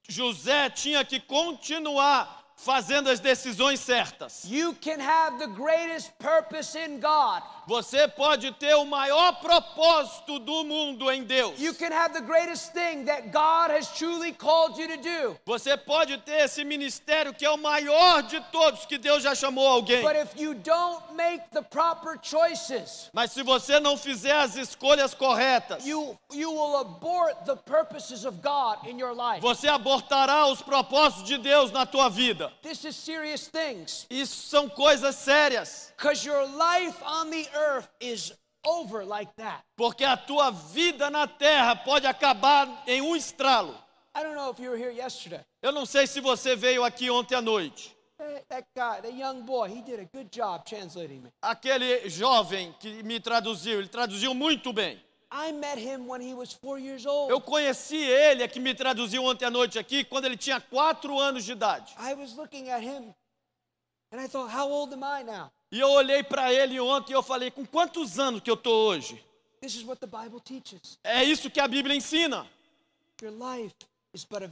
José 0.09 0.71
tinha 0.71 1.05
que 1.05 1.19
continuar 1.19 2.45
fazendo 2.57 3.11
as 3.11 3.21
decisões 3.21 3.81
certas. 3.81 4.45
You 4.45 4.75
can 4.75 5.01
have 5.01 5.39
the 5.39 5.49
greatest 5.49 6.17
purpose 6.19 6.75
in 6.75 7.01
God. 7.01 7.43
Você 7.67 8.07
pode 8.09 8.53
ter 8.53 8.75
o 8.75 8.85
maior 8.85 9.33
propósito 9.41 10.39
do 10.39 10.65
mundo 10.65 11.11
em 11.11 11.25
Deus. 11.25 11.59
You 11.59 11.75
can 11.75 11.93
have 11.93 12.13
the 12.13 12.21
greatest 12.21 12.73
thing 12.73 13.05
that 13.05 13.31
God 13.31 13.71
has 13.71 13.89
truly 13.97 14.33
called 14.33 14.79
you 14.79 14.89
to 14.89 14.97
do. 14.97 15.39
Você 15.47 15.77
pode 15.77 16.19
ter 16.19 16.45
esse 16.45 16.65
ministério 16.65 17.33
que 17.33 17.45
é 17.45 17.51
o 17.51 17.57
maior 17.57 18.23
de 18.23 18.41
todos 18.53 18.85
que 18.85 18.99
Deus 18.99 19.23
já 19.23 19.35
chamou 19.35 19.67
alguém. 19.67 20.03
But 20.03 20.17
if 20.17 20.39
you 20.41 20.55
don't 20.55 21.15
make 21.15 21.43
the 21.53 21.63
proper 21.63 22.19
choices, 22.23 23.09
Mas 23.13 23.33
se 23.33 23.43
você 23.43 23.81
não 23.81 23.97
fizer 23.97 24.35
as 24.37 24.57
escolhas 24.57 25.15
corretas, 25.15 25.87
you, 25.87 26.19
you 26.33 26.51
will 26.51 26.77
abort 26.77 27.45
the 27.47 27.57
purposes 27.57 28.25
of 28.27 28.39
God 28.43 28.87
in 28.87 28.99
your 28.99 29.15
life. 29.15 29.41
você 29.41 29.69
abortará 29.69 30.47
os 30.49 30.61
propósitos 30.61 31.25
de 31.25 31.39
Deus 31.39 31.71
na 31.71 31.87
tua 31.87 32.11
vida. 32.11 32.53
This 32.63 32.85
is 32.85 32.97
serious 32.97 33.49
things. 33.49 34.07
Isso 34.11 34.49
são 34.49 34.69
coisas 34.69 35.15
sérias, 35.15 35.94
Because 35.97 36.25
your 36.25 36.47
life 36.47 37.01
on 37.05 37.31
the 37.31 37.47
earth 37.55 37.89
is 38.01 38.33
over 38.67 39.05
like 39.05 39.31
that. 39.37 39.63
porque 39.77 40.05
a 40.05 40.17
tua 40.17 40.51
vida 40.51 41.11
na 41.11 41.27
terra 41.27 41.77
pode 41.77 42.07
acabar 42.07 42.83
em 42.87 43.01
um 43.01 43.15
estralo. 43.15 43.75
I 44.15 44.23
don't 44.23 44.37
know 44.37 44.51
if 44.51 44.59
you 44.61 44.71
were 44.71 44.79
here 44.79 44.93
yesterday. 44.93 45.45
Eu 45.63 45.73
não 45.73 45.85
sei 45.85 46.07
se 46.07 46.21
você 46.21 46.55
veio 46.55 46.85
aqui 46.85 47.11
ontem 47.11 47.35
à 47.35 47.41
noite. 47.43 47.95
That 48.49 48.67
guy, 48.75 49.01
that 49.03 49.13
young 49.13 49.43
boy, 49.43 49.69
he 49.69 49.83
did 49.83 49.99
a 50.01 50.05
good 50.05 50.31
job 50.31 50.65
translating 50.65 51.21
me. 51.21 51.31
Aquele 51.43 52.09
jovem 52.09 52.73
que 52.79 53.03
me 53.03 53.19
traduziu, 53.21 53.81
ele 53.81 53.89
traduziu 53.89 54.33
muito 54.33 54.73
bem. 54.73 55.01
I 55.33 55.51
met 55.53 55.79
him 55.79 56.07
when 56.07 56.21
he 56.21 56.33
was 56.33 56.53
four 56.53 56.79
years 56.79 57.05
old. 57.07 57.31
Eu 57.31 57.41
conheci 57.41 57.97
ele, 57.97 58.45
é 58.45 58.49
que 58.49 58.61
me 58.61 58.73
traduziu 58.73 59.25
ontem 59.25 59.45
à 59.45 59.51
noite 59.51 59.79
aqui, 59.81 60.05
quando 60.05 60.27
ele 60.27 60.37
tinha 60.37 60.61
quatro 60.61 61.19
anos 61.19 61.45
de 61.45 61.53
idade. 61.53 61.93
I 61.99 62.15
was 62.15 62.35
looking 62.37 62.71
at 62.71 62.83
him 62.83 63.13
and 64.13 64.21
I 64.21 64.29
thought, 64.29 64.49
how 64.49 64.71
old 64.71 64.95
am 64.95 65.03
I 65.03 65.25
now? 65.25 65.51
E 65.75 65.81
eu 65.81 65.91
olhei 65.91 66.23
para 66.23 66.53
ele 66.53 66.79
ontem 66.79 67.11
e 67.11 67.17
eu 67.17 67.23
falei, 67.23 67.51
com 67.51 67.67
quantos 67.67 68.17
anos 68.17 68.41
que 68.41 68.49
eu 68.49 68.57
tô 68.57 68.71
hoje? 68.87 69.21
This 69.61 69.75
is 69.75 69.83
what 69.83 69.99
the 69.99 70.07
Bible 70.07 70.41
teaches. 70.41 71.01
É 71.03 71.25
isso 71.25 71.51
que 71.51 71.59
a 71.59 71.67
Bíblia 71.67 71.97
ensina. 71.97 72.49
Your 73.21 73.33
life 73.33 73.75
is 74.13 74.25
but 74.25 74.43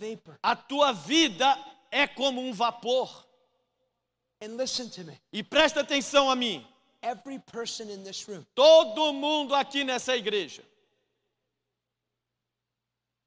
a 0.43 0.57
tua 0.57 0.91
vida 0.91 1.57
é 1.93 2.09
como 2.09 2.41
um 2.41 2.53
vapor. 2.53 3.25
And 4.43 4.57
listen 4.57 4.89
to 4.89 5.05
me. 5.05 5.17
E 5.33 5.45
presta 5.45 5.83
atenção 5.83 6.29
a 6.29 6.35
mim. 6.35 6.67
Every 7.01 7.39
person 7.39 7.85
in 7.85 8.03
this 8.03 8.27
room, 8.27 8.45
Todo 8.53 9.13
mundo 9.13 9.55
aqui 9.55 9.85
nessa 9.85 10.17
igreja, 10.17 10.65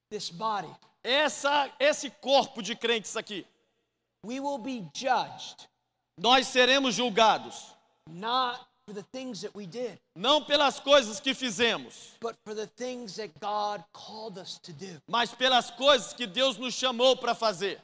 this 0.10 0.29
body, 0.29 0.75
essa, 1.01 1.73
esse 1.79 2.10
corpo 2.10 2.62
de 2.62 2.75
crentes 2.75 3.15
aqui, 3.15 3.47
we 4.21 4.41
will 4.41 4.58
be 4.58 4.86
judged 4.93 5.69
nós 6.17 6.47
seremos 6.47 6.95
julgados 6.95 7.75
not 8.10 8.68
for 8.88 8.94
the 8.94 9.04
things 9.12 9.41
that 9.41 9.54
we 9.56 9.65
did, 9.65 10.00
não 10.15 10.44
pelas 10.46 10.80
coisas 10.80 11.20
que 11.20 11.34
fizemos, 11.34 12.12
but 12.20 12.36
for 12.46 12.54
the 12.54 12.68
things 12.68 13.15
that 13.15 13.30
God 13.39 13.84
called 13.94 14.38
us 14.38 14.60
to 14.60 14.72
do. 14.74 15.02
mas 15.08 15.34
pelas 15.34 15.72
coisas 15.72 16.13
que 16.13 16.28
Deus 16.28 16.58
nos 16.58 16.74
chamou 16.74 17.15
para 17.18 17.34
fazer. 17.34 17.80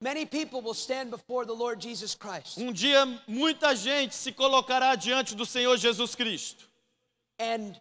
Many 0.00 0.24
people 0.26 0.60
will 0.60 0.74
stand 0.74 1.10
before 1.10 1.44
the 1.44 1.52
Lord 1.52 1.80
Jesus 1.80 2.14
Christ 2.14 2.56
Um 2.58 2.72
dia 2.72 3.04
muita 3.26 3.74
gente 3.74 4.14
se 4.14 4.30
colocará 4.30 4.94
diante 4.94 5.34
do 5.34 5.44
Senhor 5.44 5.76
Jesus 5.76 6.14
Cristo 6.14 6.64
and 7.40 7.74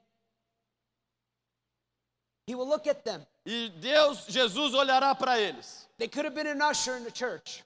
He 2.47 2.56
will 2.56 2.67
look 2.67 2.88
at 2.88 3.04
them. 3.04 3.21
e 3.45 3.69
Deus, 3.82 4.26
Jesus 4.28 4.73
olhará 4.73 5.13
para 5.13 5.39
eles. 5.39 5.86
They 6.00 6.08
could 6.08 6.26
have 6.26 6.34
been 6.34 6.47
an 6.47 6.62
usher 6.62 6.95
in 6.97 7.04
the 7.04 7.12
church. 7.12 7.62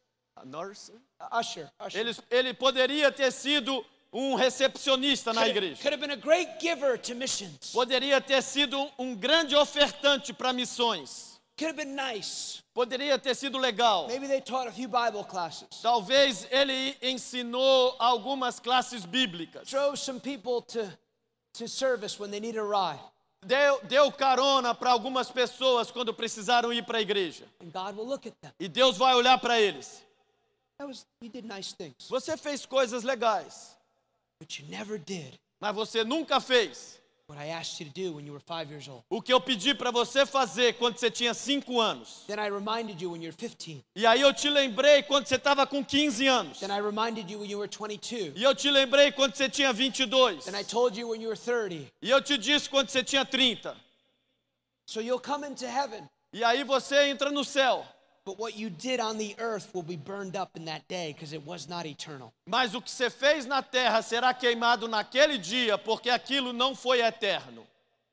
Nurse? 0.45 0.91
Usher, 1.31 1.69
usher. 1.79 1.99
Ele, 1.99 2.15
ele 2.29 2.53
poderia 2.53 3.11
ter 3.11 3.31
sido 3.31 3.85
um 4.13 4.35
recepcionista 4.35 5.33
na 5.33 5.41
could, 5.41 5.57
igreja. 5.57 5.75
have, 5.75 5.81
could 5.81 5.93
have 5.93 6.01
been 6.01 6.11
a 6.11 6.15
great 6.15 6.59
giver 6.59 6.97
to 6.97 7.15
missions. 7.15 7.71
Poderia 7.71 8.19
ter 8.19 8.41
sido 8.41 8.89
um 8.97 9.15
grande 9.15 9.55
ofertante 9.55 10.33
para 10.33 10.51
missões. 10.51 11.39
Could 11.57 11.67
have 11.67 11.77
been 11.77 11.95
nice. 11.95 12.63
Poderia 12.73 13.19
ter 13.19 13.35
sido 13.35 13.57
legal. 13.57 14.07
Maybe 14.07 14.27
they 14.27 14.41
taught 14.41 14.67
a 14.67 14.71
few 14.71 14.87
Bible 14.87 15.23
classes. 15.23 15.67
Talvez 15.81 16.47
ele 16.49 16.97
ensinou 17.01 17.95
algumas 17.99 18.59
classes 18.59 19.05
bíblicas. 19.05 19.69
Drove 19.69 19.97
some 19.97 20.19
people 20.19 20.61
to, 20.63 20.91
to 21.53 21.67
service 21.67 22.19
when 22.19 22.31
they 22.31 22.39
needed 22.39 22.59
a 22.59 22.63
ride. 22.63 22.99
Deu, 23.45 23.79
deu 23.87 24.11
carona 24.11 24.73
para 24.73 24.91
algumas 24.91 25.29
pessoas 25.31 25.89
quando 25.91 26.13
precisaram 26.13 26.71
ir 26.71 26.83
para 26.83 26.99
a 26.99 27.01
igreja. 27.01 27.45
And 27.61 27.71
God 27.71 27.95
will 27.97 28.07
look 28.07 28.27
at 28.27 28.33
them. 28.41 28.51
E 28.59 28.67
Deus 28.67 28.97
vai 28.97 29.13
olhar 29.15 29.37
para 29.39 29.59
eles. 29.59 30.03
Você 32.09 32.37
fez 32.37 32.65
coisas 32.65 33.03
legais, 33.03 33.77
but 34.39 34.59
you 34.59 34.67
never 34.67 34.97
did 34.97 35.39
mas 35.61 35.75
você 35.75 36.03
nunca 36.03 36.41
fez 36.41 36.99
what 37.27 37.39
I 37.39 37.51
asked 37.51 37.79
you 37.79 37.89
to 37.89 37.93
do 37.93 38.15
when 38.15 38.25
you 38.25 38.33
were 38.33 38.41
five 38.41 38.69
years 38.69 38.89
old. 38.89 39.03
o 39.09 39.21
que 39.21 39.31
eu 39.31 39.39
pedi 39.39 39.75
para 39.75 39.91
você 39.91 40.25
fazer 40.25 40.73
quando 40.73 40.97
você 40.97 41.09
tinha 41.11 41.33
5 41.33 41.79
anos. 41.79 42.23
Then 42.25 42.39
I 42.39 42.49
reminded 42.49 43.01
you 43.01 43.11
when 43.11 43.21
you 43.21 43.29
were 43.29 43.37
15. 43.37 43.85
E 43.95 44.05
aí 44.05 44.19
eu 44.19 44.33
te 44.33 44.49
lembrei 44.49 45.03
quando 45.03 45.27
você 45.27 45.35
estava 45.35 45.65
com 45.67 45.85
15 45.85 46.27
anos. 46.27 46.59
Then 46.59 46.71
I 46.71 46.81
reminded 46.81 47.31
you 47.31 47.39
when 47.39 47.49
you 47.49 47.59
were 47.59 47.69
22. 47.69 48.33
E 48.35 48.43
eu 48.43 48.55
te 48.55 48.69
lembrei 48.71 49.11
quando 49.11 49.35
você 49.35 49.47
tinha 49.47 49.71
22. 49.71 50.45
Then 50.45 50.59
I 50.59 50.63
told 50.63 50.99
you 50.99 51.09
when 51.09 51.21
you 51.21 51.29
were 51.29 51.39
30. 51.39 51.91
E 52.01 52.09
eu 52.09 52.21
te 52.21 52.37
disse 52.37 52.67
quando 52.67 52.89
você 52.89 53.03
tinha 53.03 53.23
30. 53.23 53.77
So 54.87 54.99
you'll 54.99 55.21
come 55.21 55.47
into 55.47 55.65
heaven, 55.65 56.09
E 56.33 56.43
aí 56.43 56.63
você 56.63 57.03
entra 57.07 57.29
no 57.31 57.45
céu. 57.45 57.85
But 58.25 58.39
what 58.39 58.57
you 58.57 58.69
did 58.69 58.99
on 58.99 59.17
the 59.17 59.35
earth 59.39 59.73
will 59.73 59.83
be 59.83 59.97
burned 59.97 60.35
up 60.35 60.55
in 60.55 60.65
that 60.65 60.87
day 60.87 61.13
because 61.13 61.33
it 61.33 61.45
was 61.45 61.67
not 61.67 61.85
eternal. 61.85 62.33
Mas 62.47 62.75
o 62.75 62.81
que 62.81 62.91
você 62.91 63.09
fez 63.09 63.45
na 63.45 63.61
terra 63.61 64.01
será 64.01 64.33
queimado 64.33 64.87
naquele 64.87 65.37
dia, 65.37 65.77
porque 65.77 66.09
aquilo 66.09 66.53
não 66.53 66.75
foi 66.75 67.01
eterno. 67.01 67.65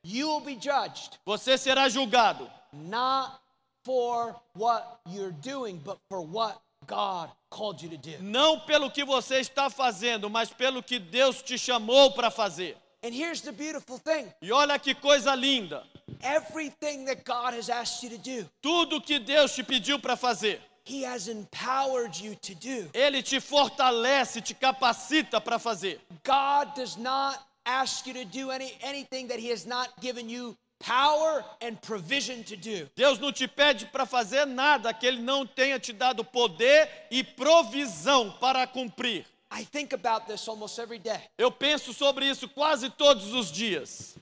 You 0.05 0.29
will 0.29 0.41
be 0.41 0.55
judged 0.55 1.19
Você 1.27 1.59
será 1.59 1.89
julgado 1.89 2.49
not 2.73 3.41
for 3.85 4.37
what 4.55 5.01
you're 5.07 5.33
doing, 5.33 5.81
but 5.85 5.99
for 6.09 6.21
what 6.21 6.61
God 6.87 7.31
called 7.51 7.83
you 7.83 7.89
to 7.91 7.97
do. 7.97 8.23
Não 8.23 8.61
pelo 8.61 8.91
que 8.91 9.05
você 9.05 9.41
está 9.41 9.69
fazendo, 9.71 10.31
mas 10.31 10.51
pelo 10.51 10.83
que 10.83 10.99
Deus 10.99 11.43
te 11.43 11.59
chamou 11.59 12.13
para 12.13 12.31
fazer. 12.31 12.77
And 13.05 13.15
here's 13.15 13.41
the 13.43 13.53
beautiful 13.53 13.99
thing 13.99 14.27
E 14.43 14.51
olha 14.51 14.79
que 14.79 14.95
coisa 14.95 15.35
linda. 15.35 15.85
Everything 16.23 17.05
that 17.07 17.25
God 17.25 17.55
has 17.55 17.69
asked 17.69 18.03
you 18.03 18.11
to 18.11 18.19
do, 18.19 18.47
Tudo 18.63 19.01
que 19.01 19.19
Deus 19.19 19.55
te 19.55 19.63
pediu 19.63 19.99
para 20.01 20.17
fazer, 20.17 20.59
He 20.85 21.03
has 21.03 21.29
empowered 21.29 22.19
you 22.19 22.35
to 22.37 22.55
do. 22.55 22.89
Ele 22.95 23.23
te 23.23 23.41
fortalece, 23.41 24.41
te 24.43 24.55
capacita 24.55 25.41
para 25.41 25.59
fazer. 25.59 25.99
God 26.25 26.75
does 26.75 26.97
not 26.97 27.39
ask 27.67 28.07
you 28.07 28.15
to 28.15 28.25
do 28.25 28.51
any, 28.51 28.73
anything 28.83 29.29
that 29.29 29.39
He 29.39 29.51
has 29.51 29.67
not 29.67 29.91
given 30.01 30.31
you 30.31 30.57
power 30.81 31.45
and 31.61 31.81
provision 31.83 32.43
to 32.45 32.57
do. 32.57 32.89
Deus 32.97 33.19
não 33.19 33.33
te 33.33 33.47
pede 33.47 33.87
para 33.87 34.07
fazer 34.07 34.47
nada 34.47 34.95
que 34.95 35.07
Ele 35.07 35.21
não 35.21 35.47
tenha 35.47 35.79
te 35.79 35.93
dado 35.93 36.25
poder 36.25 36.89
e 37.11 37.23
provisão 37.23 38.31
para 38.41 38.67
cumprir. 38.67 39.27
I 39.51 39.65
think 39.65 39.95
about 39.95 40.27
this 40.27 40.47
almost 40.49 40.79
every 40.79 40.99
day. 40.99 41.21
Eu 41.37 41.51
penso 41.51 41.93
sobre 41.93 42.27
isso 42.27 42.49
quase 42.49 42.91
todos 42.91 43.33
os 43.33 43.51
dias. 43.51 44.17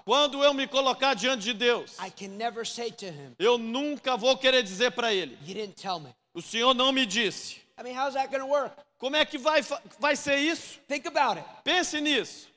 Quando 0.05 0.43
eu 0.43 0.53
me 0.53 0.67
colocar 0.67 1.13
diante 1.13 1.43
de 1.43 1.53
Deus, 1.53 1.97
I 1.99 2.09
can 2.09 2.29
never 2.29 2.65
say 2.65 2.91
to 2.91 3.05
Him, 3.05 3.35
eu 3.37 3.57
nunca 3.57 4.17
vou 4.17 4.37
querer 4.37 4.63
dizer 4.63 4.91
para 4.91 5.13
Ele: 5.13 5.37
You 5.45 5.53
didn't 5.53 5.81
tell 5.81 5.99
me. 5.99 6.13
o 6.33 6.41
Senhor 6.41 6.73
não 6.73 6.91
me 6.91 7.05
disse. 7.05 7.61
I 7.77 7.83
mean, 7.83 7.95
how's 7.95 8.13
that 8.13 8.29
going 8.29 8.41
to 8.41 8.47
work? 8.47 8.75
Como 8.99 9.15
é 9.15 9.25
que 9.25 9.37
vai, 9.37 9.61
vai 9.99 10.15
ser 10.15 10.37
isso? 10.37 10.79
Think 10.87 11.07
about 11.07 11.37
it. 11.37 11.47
Pense 11.63 11.99
nisso. 11.99 12.47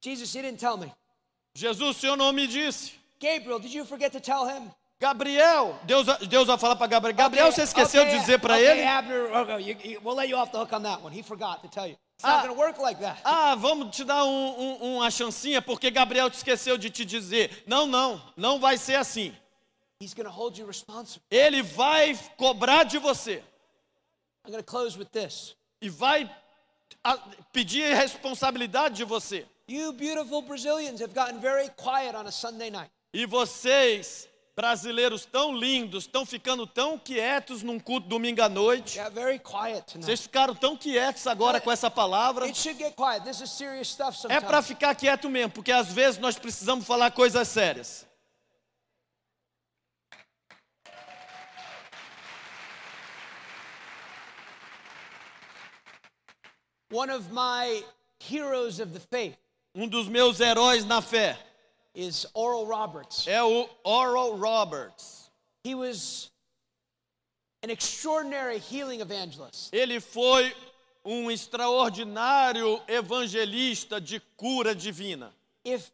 Jesus, 0.00 0.34
you 0.34 0.42
didn't 0.42 0.58
tell 0.58 0.76
me. 0.76 0.92
Jesus, 1.54 1.96
o 1.96 2.00
Senhor 2.00 2.16
não 2.16 2.32
me 2.32 2.46
disse. 2.46 2.92
Gabriel, 3.20 3.58
did 3.58 3.72
you 3.72 3.84
forget 3.84 4.12
to 4.12 4.20
tell 4.20 4.46
him? 4.46 4.70
Gabriel, 4.98 5.78
Deus, 5.84 6.06
Deus 6.28 6.46
vai 6.46 6.56
falar 6.56 6.76
para 6.76 6.86
Gabriel. 6.86 7.14
Gabriel, 7.16 7.48
Okay, 7.48 7.56
você 7.56 7.62
esqueceu 7.62 8.02
okay, 8.02 8.14
de 8.14 8.20
dizer 8.20 8.40
para 8.40 8.54
okay, 8.54 8.66
ele? 8.66 8.84
Abner, 8.84 10.00
we'll 10.02 10.14
let 10.14 10.28
you 10.28 10.36
off 10.36 10.50
the 10.50 10.58
hook 10.58 10.72
on 10.72 10.82
that 10.82 11.02
one. 11.02 11.12
He 11.12 11.22
forgot 11.22 11.60
to 11.62 11.68
tell 11.68 11.86
you. 11.86 11.96
It's 12.18 12.24
Ah. 12.24 12.28
not 12.38 12.42
going 12.46 12.54
to 12.54 12.58
work 12.60 12.78
like 12.78 12.98
that. 13.00 13.20
Ah, 13.24 13.54
vamos 13.56 13.94
te 13.94 14.02
dar 14.04 14.24
um- 14.24 14.58
um- 14.58 14.96
uma 14.96 15.10
chancinha 15.10 15.60
porque 15.60 15.90
Gabriel 15.90 16.30
te 16.30 16.36
esqueceu 16.38 16.78
de 16.78 16.88
te 16.88 17.04
dizer. 17.04 17.62
Não, 17.66 17.86
não, 17.86 18.20
não 18.36 18.58
vai 18.58 18.78
ser 18.78 18.94
assim. 18.96 19.34
He's 20.00 20.14
going 20.14 20.24
to 20.26 20.30
hold 20.32 20.56
you 20.58 20.66
responsible. 20.66 21.22
Ele 21.30 21.62
vai 21.62 22.18
cobrar 22.36 22.84
de 22.84 22.98
você 22.98 23.42
I'm 24.46 24.50
going 24.52 24.62
to 24.62 24.64
close 24.70 24.96
with 24.98 25.08
this. 25.12 25.54
e 25.82 25.88
vai 25.90 26.30
pedir 27.52 27.94
responsabilidade 27.94 28.96
de 28.96 29.04
você. 29.04 29.46
You 29.68 29.92
beautiful 29.92 30.42
Brazilians 30.42 31.00
have 31.02 31.12
gotten 31.12 31.38
very 31.40 31.68
quiet 31.76 32.14
on 32.16 32.26
a 32.26 32.30
Sunday 32.32 32.70
night. 32.70 32.90
E 33.12 33.26
vocês, 33.26 34.26
brasileiros 34.56 35.26
tão 35.26 35.54
lindos, 35.54 36.04
estão 36.04 36.24
ficando 36.24 36.66
tão 36.66 36.98
quietos 36.98 37.62
num 37.62 37.78
culto 37.78 38.08
domingo 38.08 38.40
à 38.40 38.48
noite. 38.48 38.98
Vocês 40.00 40.22
ficaram 40.22 40.54
tão 40.54 40.74
quietos 40.74 41.26
agora 41.26 41.60
com 41.60 41.70
essa 41.70 41.90
palavra. 41.90 42.46
É 44.30 44.40
para 44.40 44.62
ficar 44.62 44.94
quieto 44.94 45.28
mesmo, 45.28 45.52
porque 45.52 45.70
às 45.70 45.92
vezes 45.92 46.18
nós 46.18 46.38
precisamos 46.38 46.86
falar 46.86 47.10
coisas 47.10 47.46
sérias. 47.46 48.06
One 56.90 57.12
of 57.12 57.28
my 57.30 57.84
heroes 58.30 58.78
of 58.78 58.92
the 58.92 59.00
faith 59.00 59.36
Um 59.74 59.86
dos 59.86 60.08
meus 60.08 60.40
heróis 60.40 60.86
na 60.86 61.02
fé 61.02 61.36
is 61.96 62.26
Oral 62.34 62.66
Roberts. 62.66 63.26
é 63.26 63.42
o 63.42 63.68
Oral 63.84 64.36
Roberts. 64.36 65.30
He 65.64 65.74
was 65.74 66.30
an 67.62 67.70
extraordinary 67.70 68.58
healing 68.58 69.00
evangelist. 69.00 69.72
Ele 69.72 69.98
foi 69.98 70.54
um 71.04 71.30
extraordinário 71.30 72.80
evangelista 72.86 74.00
de 74.00 74.20
cura 74.36 74.74
divina. 74.74 75.32
If 75.64 75.90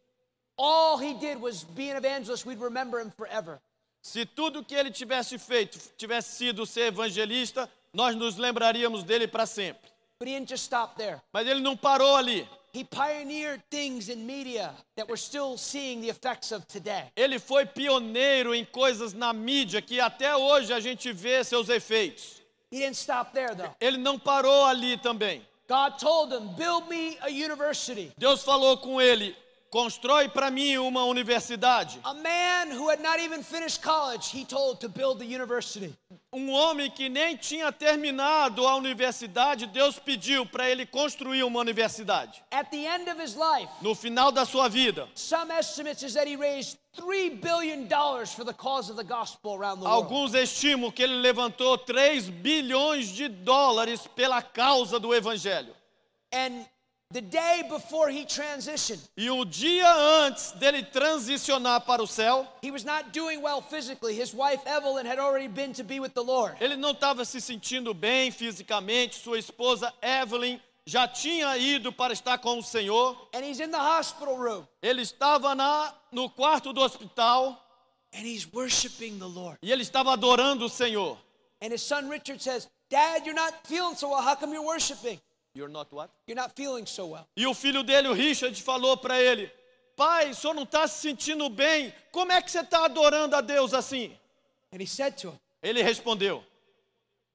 all 0.59 0.99
he 0.99 1.15
did 1.15 1.41
was 1.41 1.65
be 1.65 1.91
an 1.91 1.97
evangelist, 1.97 2.45
we'd 2.45 2.61
remember 2.61 3.01
him 3.01 3.11
forever. 3.11 3.61
Se 4.03 4.27
tudo 4.27 4.65
que 4.65 4.75
ele 4.75 4.91
tivesse 4.91 5.39
feito 5.39 5.79
tivesse 5.97 6.37
sido 6.37 6.67
ser 6.67 6.89
evangelista, 6.89 7.71
nós 7.95 8.17
nos 8.17 8.37
lembraríamos 8.37 9.05
dele 9.05 9.29
para 9.29 9.47
sempre. 9.47 9.89
But 10.19 10.29
he 10.29 10.35
didn't 10.35 10.49
just 10.49 10.65
stop 10.65 10.97
there. 10.97 11.21
Mas 11.33 11.47
ele 11.47 11.61
não 11.61 11.77
parou 11.77 12.17
ali. 12.17 12.49
He 12.75 12.85
pioneered 12.85 13.63
things 13.71 14.09
in 14.09 14.27
media 14.27 14.73
that 14.97 15.07
we're 15.07 15.19
still 15.19 15.59
seeing 15.59 16.01
the 16.01 16.09
effects 16.09 16.53
of 16.53 16.67
today. 16.67 17.13
Ele 17.15 17.39
foi 17.39 17.67
pioneiro 17.67 18.55
em 18.55 18.65
coisas 18.65 19.13
na 19.13 19.35
mídia 19.35 19.83
que 19.83 20.01
até 20.01 20.35
hoje 20.35 20.73
a 20.73 20.81
gente 20.81 21.13
vê 21.13 21.45
seus 21.45 21.69
efeitos. 21.69 22.41
He 22.71 22.79
didn't 22.79 22.97
stop 22.97 23.35
there 23.35 23.55
though. 23.55 23.75
Ele 23.79 23.99
não 23.99 24.19
parou 24.19 24.65
ali 24.65 24.97
também. 24.97 25.47
God 25.69 25.99
told 25.99 26.33
him, 26.33 26.49
Build 26.57 26.89
me 26.89 27.19
a 27.21 27.29
university. 27.29 28.11
Deus 28.17 28.43
falou 28.43 28.79
com 28.79 28.99
ele: 28.99 29.37
constrói 29.73 30.29
para 30.29 30.51
mim 30.51 30.77
uma 30.77 31.03
universidade. 31.07 31.99
A 32.05 32.13
man 32.13 32.71
who 32.77 32.91
had 32.91 33.01
not 33.01 33.19
even 33.19 33.43
finished 33.43 33.81
college, 33.83 34.31
he 34.31 34.45
told 34.45 34.79
to 34.81 34.89
build 34.89 35.19
the 35.19 35.25
university. 35.25 35.97
Um 36.31 36.51
homem 36.51 36.91
que 36.91 37.09
nem 37.09 37.37
tinha 37.39 37.73
terminado 37.73 38.67
a 38.67 38.77
universidade, 38.77 39.67
Deus 39.67 39.99
pediu 39.99 40.45
para 40.45 40.69
ele 40.69 40.85
construir 40.85 41.43
uma 41.43 41.59
universidade. 41.61 42.43
At 42.51 42.71
the 42.71 42.87
end 42.87 43.11
of 43.11 43.19
his 43.19 43.35
life, 43.35 43.69
No 43.81 43.95
final 43.95 44.31
da 44.31 44.45
sua 44.45 44.69
vida, 44.69 45.09
some 45.15 45.51
estimates 45.51 46.03
is 46.03 46.13
that 46.13 46.29
he 46.29 46.37
raised 46.37 46.77
$3 46.99 47.41
billion 47.41 47.89
for 48.27 48.45
the 48.45 48.53
cause 48.53 48.91
of 48.91 48.97
the 48.97 49.05
gospel 49.05 49.55
around 49.55 49.81
the 49.81 49.87
world. 49.87 50.05
alguns 50.05 50.35
estimam 50.35 50.93
que 50.93 51.03
ele 51.03 51.15
levantou 51.15 51.79
3 51.79 52.29
bilhões 52.29 53.07
de 53.09 53.27
dólares 53.27 54.07
pela 54.15 54.43
causa 54.43 55.01
do 55.01 55.15
evangelho. 55.15 55.75
And 56.31 56.67
the 57.13 57.21
day 57.21 57.63
before 57.69 58.09
he 58.11 58.25
transitioned, 58.25 59.01
E 59.17 59.31
um 59.31 59.45
dia 59.45 59.87
antes 60.25 60.53
dele 60.53 60.83
transicionar 60.83 61.81
para 61.83 62.03
o 62.03 62.07
céu, 62.07 62.47
he 62.63 62.71
was 62.71 62.85
not 62.85 63.13
doing 63.13 63.41
well 63.43 63.61
physically. 63.61 64.15
His 64.15 64.33
wife 64.35 64.61
Evelyn 64.67 65.07
had 65.07 65.19
already 65.19 65.49
been 65.49 65.73
to 65.75 65.85
be 65.85 66.01
with 66.01 66.15
the 66.15 66.23
Lord. 66.23 66.57
ele 66.61 66.77
não 66.77 66.93
estava 66.93 67.25
se 67.25 67.41
sentindo 67.41 67.93
bem 67.95 68.31
fisicamente, 68.31 69.17
sua 69.17 69.39
esposa 69.39 69.93
Evelyn 70.03 70.61
já 70.85 71.07
tinha 71.07 71.57
ido 71.57 71.93
para 71.93 72.13
estar 72.13 72.39
com 72.39 72.59
o 72.59 72.63
Senhor. 72.63 73.17
And 73.35 73.45
he's 73.45 73.61
in 73.61 73.71
the 73.71 73.79
hospital 73.79 74.37
room 74.37 74.67
Ele 74.83 75.03
estava 75.03 75.55
na, 75.55 75.93
no 76.11 76.29
quarto 76.31 76.73
do 76.73 76.81
hospital 76.81 77.59
and 78.15 78.27
he's 78.27 78.47
worshiping 78.53 79.19
the 79.19 79.27
Lord. 79.29 79.59
e 79.63 79.71
ele 79.71 79.83
estava 79.83 80.13
adorando 80.13 80.65
o 80.65 80.69
Senhor. 80.69 81.17
And 81.63 81.73
his 81.73 81.83
son 81.83 82.09
Richard 82.09 82.41
says, 82.43 82.69
Dad, 82.91 83.25
you're 83.25 83.35
not 83.35 83.55
feeling 83.65 83.95
so 83.95 84.11
well. 84.11 84.21
How 84.21 84.35
come 84.35 84.53
you're 84.53 84.67
worshiping? 84.67 85.21
You're 85.55 85.71
not 85.71 85.93
what? 85.93 86.11
You're 86.27 86.41
not 86.41 86.55
feeling 86.57 86.87
so 86.87 87.09
well. 87.09 87.27
E 87.37 87.47
o 87.47 87.55
filho 87.55 87.83
dele, 87.83 88.09
o 88.09 88.15
Richard, 88.15 88.61
falou 88.63 88.97
para 88.97 89.21
ele: 89.21 89.51
Pai, 89.97 90.31
o 90.31 90.35
senhor 90.35 90.55
não 90.55 90.63
está 90.63 90.89
se 90.89 91.01
sentindo 91.01 91.49
bem? 91.51 91.93
Como 92.11 92.33
é 92.33 92.41
que 92.41 92.51
você 92.51 92.61
está 92.61 92.85
adorando 92.85 93.37
a 93.37 93.41
Deus 93.41 93.75
assim? 93.75 94.17
And 94.73 94.81
he 94.81 94.87
said 94.87 95.17
to 95.19 95.29
him, 95.29 95.39
Ele 95.63 95.83
respondeu: 95.83 96.43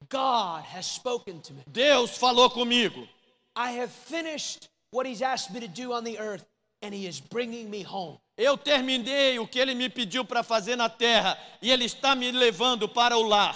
God 0.09 0.63
has 0.63 0.85
spoken 0.85 1.41
to 1.41 1.53
me. 1.53 1.63
Deus 1.67 2.17
falou 2.17 2.49
comigo. 2.49 3.07
I 3.55 3.71
have 3.79 3.91
finished 3.91 4.69
what 4.91 5.07
he's 5.07 5.21
asked 5.21 5.53
me 5.53 5.59
to 5.59 5.67
do 5.67 5.93
on 5.93 6.03
the 6.03 6.19
earth, 6.19 6.45
and 6.81 6.93
he 6.93 7.07
is 7.07 7.19
bringing 7.19 7.69
me 7.69 7.83
home. 7.83 8.19
Eu 8.37 8.55
terminei 8.55 9.39
o 9.39 9.47
que 9.47 9.59
ele 9.59 9.73
me 9.73 9.89
pediu 9.89 10.23
para 10.23 10.43
fazer 10.43 10.75
na 10.75 10.89
terra 10.89 11.37
e 11.59 11.71
ele 11.71 11.85
está 11.85 12.15
me 12.15 12.31
levando 12.31 12.87
para 12.87 13.17
o 13.17 13.23
lar. 13.23 13.55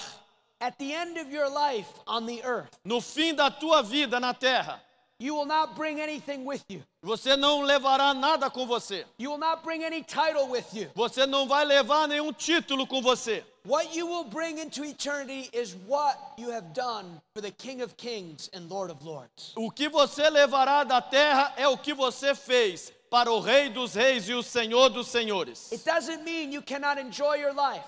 At 0.61 0.77
the 0.77 0.93
end 0.93 1.17
of 1.17 1.31
your 1.31 1.49
life 1.49 1.87
on 2.05 2.27
the 2.27 2.43
earth, 2.43 2.69
No 2.85 3.01
fim 3.01 3.35
da 3.35 3.49
tua 3.49 3.81
vida 3.81 4.19
na 4.19 4.31
terra, 4.31 4.79
you 5.17 5.33
will 5.35 5.45
not 5.47 5.75
bring 5.75 5.99
anything 5.99 6.45
with 6.45 6.63
you. 6.69 6.83
você 7.03 7.35
não 7.35 7.61
levará 7.63 8.13
nada 8.13 8.47
com 8.49 8.67
você. 8.67 9.03
You 9.17 9.31
will 9.31 9.39
not 9.39 9.63
bring 9.63 9.83
any 9.83 10.03
title 10.03 10.47
with 10.49 10.65
you. 10.73 10.89
Você 10.93 11.25
não 11.25 11.47
vai 11.47 11.65
levar 11.65 12.07
nenhum 12.07 12.31
título 12.31 12.85
com 12.85 13.01
você. 13.01 13.43
What 13.65 13.95
you 13.95 14.05
will 14.07 14.23
bring 14.23 14.59
into 14.59 14.83
eternity 14.83 15.49
is 15.51 15.75
what 15.87 16.17
you 16.37 16.51
have 16.51 16.73
done 16.73 17.19
for 17.35 17.41
the 17.41 17.51
King 17.51 17.81
of 17.81 17.95
Kings 17.97 18.49
and 18.53 18.67
Lord 18.69 18.91
of 18.91 19.03
Lords. 19.03 19.53
O 19.55 19.71
que 19.71 19.89
você 19.89 20.29
levará 20.29 20.83
da 20.83 21.01
terra 21.01 21.53
é 21.57 21.67
o 21.67 21.77
que 21.77 21.93
você 21.93 22.35
fez 22.35 22.91
para 23.09 23.31
o 23.31 23.39
Rei 23.39 23.69
dos 23.69 23.93
Reis 23.95 24.29
e 24.29 24.33
o 24.33 24.41
Senhor 24.41 24.89
dos 24.89 25.07
Senhores. 25.07 25.71
It 25.71 25.83
doesn't 25.83 26.23
mean 26.23 26.51
you 26.51 26.61
cannot 26.61 26.99
enjoy 26.99 27.35
your 27.35 27.53
life. 27.53 27.83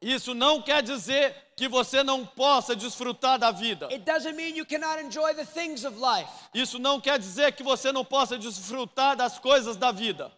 Isso 0.00 0.32
não 0.32 0.62
quer 0.62 0.82
dizer 0.82 1.34
que 1.56 1.68
você 1.68 2.04
não 2.04 2.24
possa 2.24 2.76
desfrutar 2.76 3.36
da 3.38 3.50
vida. 3.50 3.88
Isso 6.54 6.78
não 6.78 7.00
quer 7.00 7.18
dizer 7.18 7.52
que 7.52 7.64
você 7.64 7.90
não 7.90 8.04
possa 8.04 8.38
desfrutar 8.38 9.16
das 9.16 9.38
coisas 9.40 9.76
da 9.76 9.90
vida. 9.90 10.30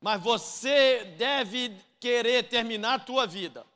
Mas 0.00 0.22
você 0.22 1.04
deve 1.18 1.76
querer 1.98 2.48
terminar 2.48 2.94
a 2.94 2.98
tua 2.98 3.26
vida, 3.26 3.66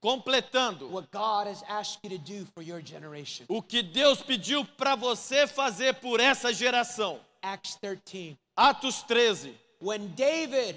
completando 0.00 0.90
o 3.48 3.62
que 3.62 3.82
Deus 3.82 4.22
pediu 4.22 4.64
para 4.64 4.94
você 4.94 5.46
fazer 5.46 5.94
por 6.00 6.20
essa 6.20 6.52
geração. 6.52 7.20
Acts 7.42 7.76
13. 7.76 8.38
Atos 8.56 9.02
13, 9.06 9.54
When 9.80 10.08
David 10.14 10.76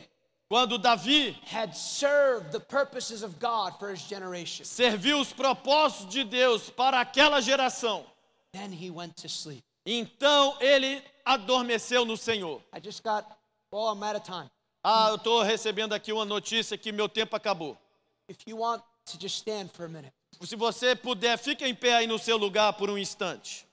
quando 0.49 0.77
Davi 0.77 1.35
had 1.45 1.75
served 1.75 2.51
the 2.51 2.59
purposes 2.59 3.23
of 3.23 3.39
God 3.39 3.77
for 3.79 3.89
his 3.89 4.01
generation, 4.01 4.63
serviu 4.65 5.19
os 5.19 5.33
propósitos 5.33 6.09
de 6.09 6.23
Deus 6.23 6.69
para 6.69 6.99
aquela 7.01 7.41
geração, 7.41 8.05
then 8.53 8.71
he 8.71 8.89
went 8.91 9.15
to 9.17 9.27
sleep. 9.27 9.63
então 9.85 10.55
ele 10.61 11.01
adormeceu 11.25 12.05
no 12.05 12.15
Senhor. 12.15 12.61
I 12.71 12.79
just 12.79 13.03
got, 13.03 13.25
well, 13.71 13.91
I'm 13.91 14.03
out 14.03 14.15
of 14.15 14.23
time. 14.23 14.49
Ah, 14.83 15.07
eu 15.09 15.15
estou 15.15 15.41
recebendo 15.41 15.93
aqui 15.93 16.13
uma 16.13 16.25
notícia 16.25 16.77
que 16.77 16.91
meu 16.91 17.09
tempo 17.09 17.35
acabou. 17.35 17.75
If 18.29 18.37
you 18.47 18.57
want 18.57 18.83
to 19.11 19.17
just 19.19 19.37
stand 19.37 19.69
for 19.73 19.85
a 19.85 19.89
minute 19.89 20.13
Se 20.41 20.55
você 20.55 20.95
puder, 20.95 21.37
fique 21.37 21.65
em 21.65 21.73
pé 21.73 21.95
aí 21.95 22.07
no 22.07 22.19
seu 22.19 22.37
lugar 22.37 22.73
por 22.73 22.89
um 22.89 22.97
instante. 22.97 23.65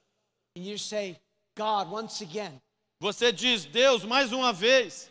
and 0.57 0.65
you 0.65 0.77
just 0.77 0.89
say, 0.89 1.19
God, 1.57 1.91
once 1.91 2.23
again, 2.23 2.61
Você 3.03 3.33
diz, 3.33 3.65
Deus, 3.65 4.05
mais 4.05 4.31
uma 4.31 4.53
vez, 4.53 5.11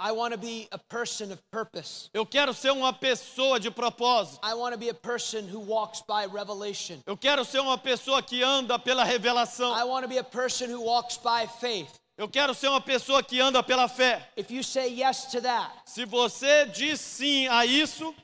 I 0.00 0.12
want 0.12 0.32
to 0.32 0.38
be 0.38 0.66
a 0.72 0.78
person 0.78 1.30
of 1.30 1.42
purpose. 1.50 2.08
eu 2.14 2.24
quero 2.24 2.54
ser 2.54 2.72
uma 2.72 2.90
pessoa 2.90 3.60
de 3.60 3.70
propósito. 3.70 4.40
I 4.42 4.54
want 4.54 4.72
to 4.72 4.78
be 4.78 4.88
a 4.88 4.94
person 4.94 5.46
who 5.46 5.60
walks 5.60 6.00
by 6.00 6.24
revelation. 6.26 7.02
Eu 7.04 7.18
quero 7.18 7.44
ser 7.44 7.60
uma 7.60 7.76
pessoa 7.76 8.22
que 8.22 8.42
anda 8.42 8.78
pela 8.78 9.04
revelação. 9.04 9.76
I 9.76 9.84
want 9.84 10.04
to 10.04 10.08
be 10.08 10.16
a 10.16 10.24
person 10.24 10.70
who 10.70 10.80
walks 10.82 11.18
by 11.18 11.46
faith. 11.60 12.00
Eu 12.20 12.28
quero 12.28 12.54
ser 12.54 12.68
uma 12.68 12.82
pessoa 12.82 13.22
que 13.22 13.40
anda 13.40 13.62
pela 13.62 13.88
fé. 13.88 14.30
Yes 14.36 15.24
that, 15.40 15.70
Se 15.86 16.04
você 16.04 16.66
diz 16.66 17.00
sim 17.00 17.48
a 17.48 17.64
isso, 17.64 18.14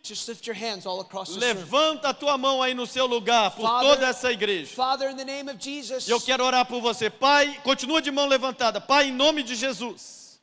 levanta 1.38 2.10
a 2.10 2.12
tua 2.12 2.36
mão 2.36 2.62
aí 2.62 2.74
no 2.74 2.86
seu 2.86 3.06
lugar 3.06 3.52
por 3.52 3.62
Father- 3.62 3.88
toda 3.88 4.06
essa 4.06 4.30
igreja. 4.30 4.76
Father, 4.76 5.16
Jesus, 5.58 6.06
eu 6.08 6.20
quero 6.20 6.44
orar 6.44 6.66
por 6.66 6.82
você. 6.82 7.08
Pai, 7.08 7.58
continua 7.64 8.02
de 8.02 8.10
mão 8.10 8.26
levantada. 8.26 8.82
Pai, 8.82 9.06
em 9.08 9.12
nome 9.12 9.42
de 9.42 9.54
Jesus, 9.54 10.42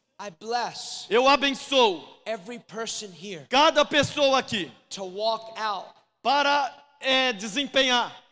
eu 1.07 1.27
abençoo 1.29 2.03
cada 3.49 3.85
pessoa 3.85 4.39
aqui 4.39 4.71
to 4.89 5.05
walk 5.05 5.59
out 5.59 5.89
para 6.23 6.75
eh, 6.99 7.33
desempenhar 7.33 8.22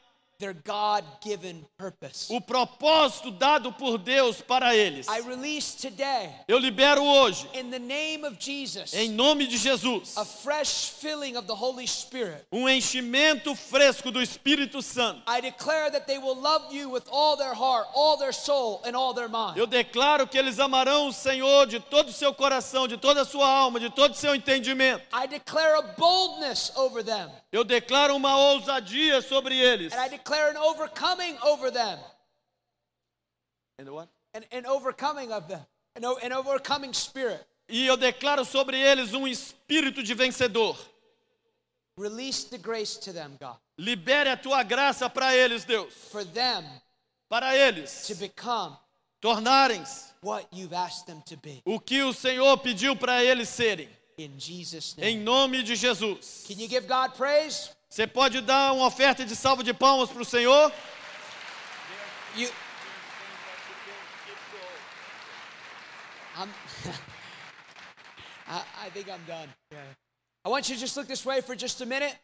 their 0.42 0.54
God 0.54 1.06
given 1.24 1.64
purpose. 1.78 2.28
o 2.34 2.42
propósito 2.42 3.32
dado 3.32 3.72
por 3.72 3.98
Deus 3.98 4.42
para 4.42 4.76
eles. 4.76 5.08
I 5.08 5.22
release 5.22 5.76
today, 5.78 6.32
Eu 6.48 6.58
libero 6.58 7.02
hoje, 7.04 7.48
in 7.54 7.70
the 7.70 7.80
name 7.80 8.26
of 8.26 8.38
Jesus, 8.40 8.94
em 8.94 9.10
nome 9.12 9.48
de 9.48 9.56
Jesus, 9.58 10.18
a 10.18 10.26
fresh 10.26 10.90
filling 11.00 11.38
of 11.38 11.46
the 11.48 11.54
Holy 11.54 11.86
Spirit. 11.88 12.44
um 12.52 12.68
enchimento 12.68 13.56
fresco 13.56 14.12
do 14.12 14.22
Espírito 14.22 14.82
Santo. 14.82 15.22
I 15.28 15.40
declare 15.42 15.92
that 15.92 16.08
they 16.08 16.18
will 16.18 16.36
love 16.36 16.74
you 16.74 16.90
with 16.90 17.04
all 17.12 17.38
their 17.38 17.54
heart, 17.54 17.88
all 17.94 18.18
their 18.18 18.34
soul, 18.34 18.82
and 18.84 18.96
all 18.98 19.14
their 19.14 19.30
mind. 19.30 19.58
Eu 19.58 19.68
declaro 19.68 20.28
que 20.28 20.38
eles 20.38 20.60
amarão 20.60 21.08
o 21.08 21.14
Senhor 21.14 21.68
de 21.68 21.80
todo 21.80 22.10
o 22.10 22.14
seu 22.14 22.34
coração, 22.34 22.88
de 22.88 22.98
toda 22.98 23.22
a 23.22 23.26
sua 23.26 23.48
alma, 23.48 23.80
de 23.80 23.90
todo 23.92 24.12
o 24.14 24.16
seu 24.18 24.34
entendimento. 24.34 25.04
I 25.14 25.28
declare 25.28 25.76
a 25.78 25.82
boldness 25.98 26.72
over 26.76 27.04
them, 27.04 27.30
Eu 27.52 27.64
declaro 27.66 28.16
uma 28.16 28.34
ousadia 28.38 29.22
sobre 29.22 29.58
eles. 29.58 29.92
and 29.94 30.00
I 30.00 30.08
declare 30.10 30.50
an 30.52 30.58
overcoming 30.58 31.38
over 31.44 31.70
them, 31.72 32.00
and 33.78 34.46
an 34.52 34.66
overcoming 34.66 35.32
of 35.34 35.48
them, 35.48 35.66
an, 35.96 36.04
an 36.24 36.32
overcoming 36.34 36.94
spirit. 36.94 37.46
E 37.68 37.86
eu 37.86 37.98
declaro 37.98 38.44
sobre 38.46 38.78
eles 38.80 39.14
um 39.14 39.28
espírito 39.28 40.04
de 40.04 40.14
vencedor. 40.14 40.78
Release 41.98 42.46
the 42.50 42.58
grace 42.58 42.98
to 43.00 43.12
them, 43.14 43.38
God, 43.40 43.58
Libere 43.78 44.30
a 44.30 44.38
tua 44.38 44.64
graça 44.64 45.10
para 45.10 45.36
eles, 45.36 45.66
Deus. 45.66 45.94
for 46.10 46.24
them 46.24 46.64
Para 47.30 47.56
eles 47.56 48.08
to 48.08 48.16
become 48.16 48.78
tornarem-se 49.22 50.12
what 50.22 50.46
you've 50.52 50.74
asked 50.74 51.06
them 51.06 51.22
to 51.26 51.36
be. 51.38 51.62
o 51.66 51.80
que 51.80 52.02
o 52.04 52.14
Senhor 52.14 52.58
pediu 52.60 52.96
para 52.96 53.24
eles 53.24 53.50
serem. 53.50 53.90
In 54.24 54.38
Jesus' 54.38 54.96
Em 55.00 55.16
name. 55.16 55.24
nome 55.24 55.64
de 55.64 55.76
Jesus. 55.76 56.46
Can 56.48 56.60
you 56.60 56.68
give 56.68 56.88
God 56.88 57.16
praise? 57.16 57.72
Você 57.90 58.06
pode 58.06 58.40
dar 58.42 58.72
uma 58.74 58.86
oferta 58.86 59.26
de 59.26 59.36
salva 59.36 59.64
de 59.64 59.74
palmas 59.74 60.10
para 60.10 60.22
o 60.22 60.26
Senhor? 60.26 60.72
You. 62.36 62.48
I, 68.48 68.64
I 68.86 68.90
think 68.92 69.10
I'm 69.10 69.24
done. 69.28 69.50
I 70.46 70.50
want 70.50 70.70
you 70.70 70.76
to 70.76 70.82
just 70.82 70.96
look 70.96 71.08
this 71.08 71.26
way 71.26 71.42
for 71.42 71.56
just 71.56 71.82
a 71.82 71.86
minute. 71.86 72.16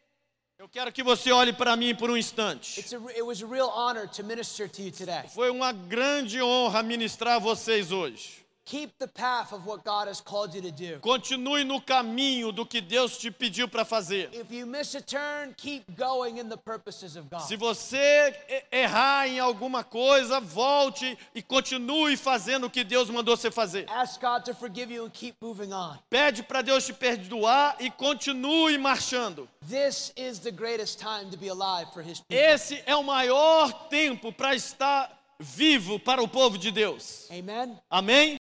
Eu 0.60 0.68
quero 0.68 0.92
que 0.92 1.04
você 1.04 1.32
olhe 1.32 1.54
para 1.54 1.76
mim 1.76 1.94
por 1.96 2.10
um 2.10 2.18
instante. 2.18 2.80
It's 2.80 2.94
a, 2.94 3.00
it 3.16 3.24
was 3.24 3.42
a 3.44 3.46
real 3.46 3.70
honor 3.70 4.08
to 4.08 4.24
minister 4.24 4.68
to 4.68 4.82
you 4.82 4.92
today. 4.92 5.24
Foi 5.34 5.50
uma 5.50 5.72
grande 5.72 6.42
honra 6.42 6.82
ministrar 6.84 7.36
a 7.36 7.40
vocês 7.40 7.92
hoje. 7.92 8.46
Keep 8.68 9.00
the 9.00 9.08
path 9.08 9.54
of 9.54 9.66
what 9.66 9.86
God 9.86 10.10
has 10.10 10.20
called 10.20 10.54
you 10.54 10.62
to 10.62 10.72
do. 10.72 11.00
Continue 11.00 11.64
no 11.64 11.80
caminho 11.80 12.52
do 12.52 12.66
que 12.66 12.82
Deus 12.82 13.18
te 13.18 13.32
pediu 13.32 13.66
para 13.66 13.86
fazer. 13.86 14.28
If 14.34 14.52
you 14.52 14.66
miss 14.66 14.94
a 14.94 15.00
turn, 15.00 15.56
keep 15.56 15.96
going 15.96 16.38
in 16.38 16.50
the 16.50 16.58
purposes 16.58 17.16
of 17.16 17.30
God. 17.30 17.44
Se 17.44 17.56
você 17.56 18.36
errar 18.70 19.26
em 19.30 19.40
alguma 19.40 19.86
coisa, 19.86 20.42
volte 20.42 21.18
e 21.34 21.42
continue 21.42 22.18
fazendo 22.18 22.68
o 22.68 22.70
que 22.70 22.84
Deus 22.84 23.10
mandou 23.10 23.38
você 23.38 23.50
fazer. 23.50 23.86
Ask 23.90 24.20
God 24.20 24.44
to 24.44 24.54
forgive 24.54 24.94
you 24.94 25.06
and 25.06 25.12
keep 25.14 25.38
moving 25.40 25.72
on. 25.72 25.98
Pede 26.10 26.44
para 26.44 26.62
Deus 26.62 26.86
te 26.86 26.92
perdoar 26.92 27.78
e 27.80 27.90
continue 27.90 28.78
marchando. 28.78 29.48
This 29.70 30.12
is 30.18 30.40
the 30.40 30.52
greatest 30.52 31.00
time 31.00 31.32
to 31.32 31.38
be 31.38 31.48
alive 31.48 31.94
for 31.94 32.02
His 32.04 32.20
people. 32.20 32.36
Esse 32.36 32.84
é 32.86 32.98
o 32.98 33.04
maior 33.04 33.88
tempo 33.88 34.34
para 34.34 34.54
estar 34.56 35.18
vivo 35.40 36.00
para 36.00 36.22
o 36.22 36.28
povo 36.28 36.58
de 36.58 36.72
Deus. 36.72 37.28
Amen. 37.30 37.78
Amém? 37.90 38.36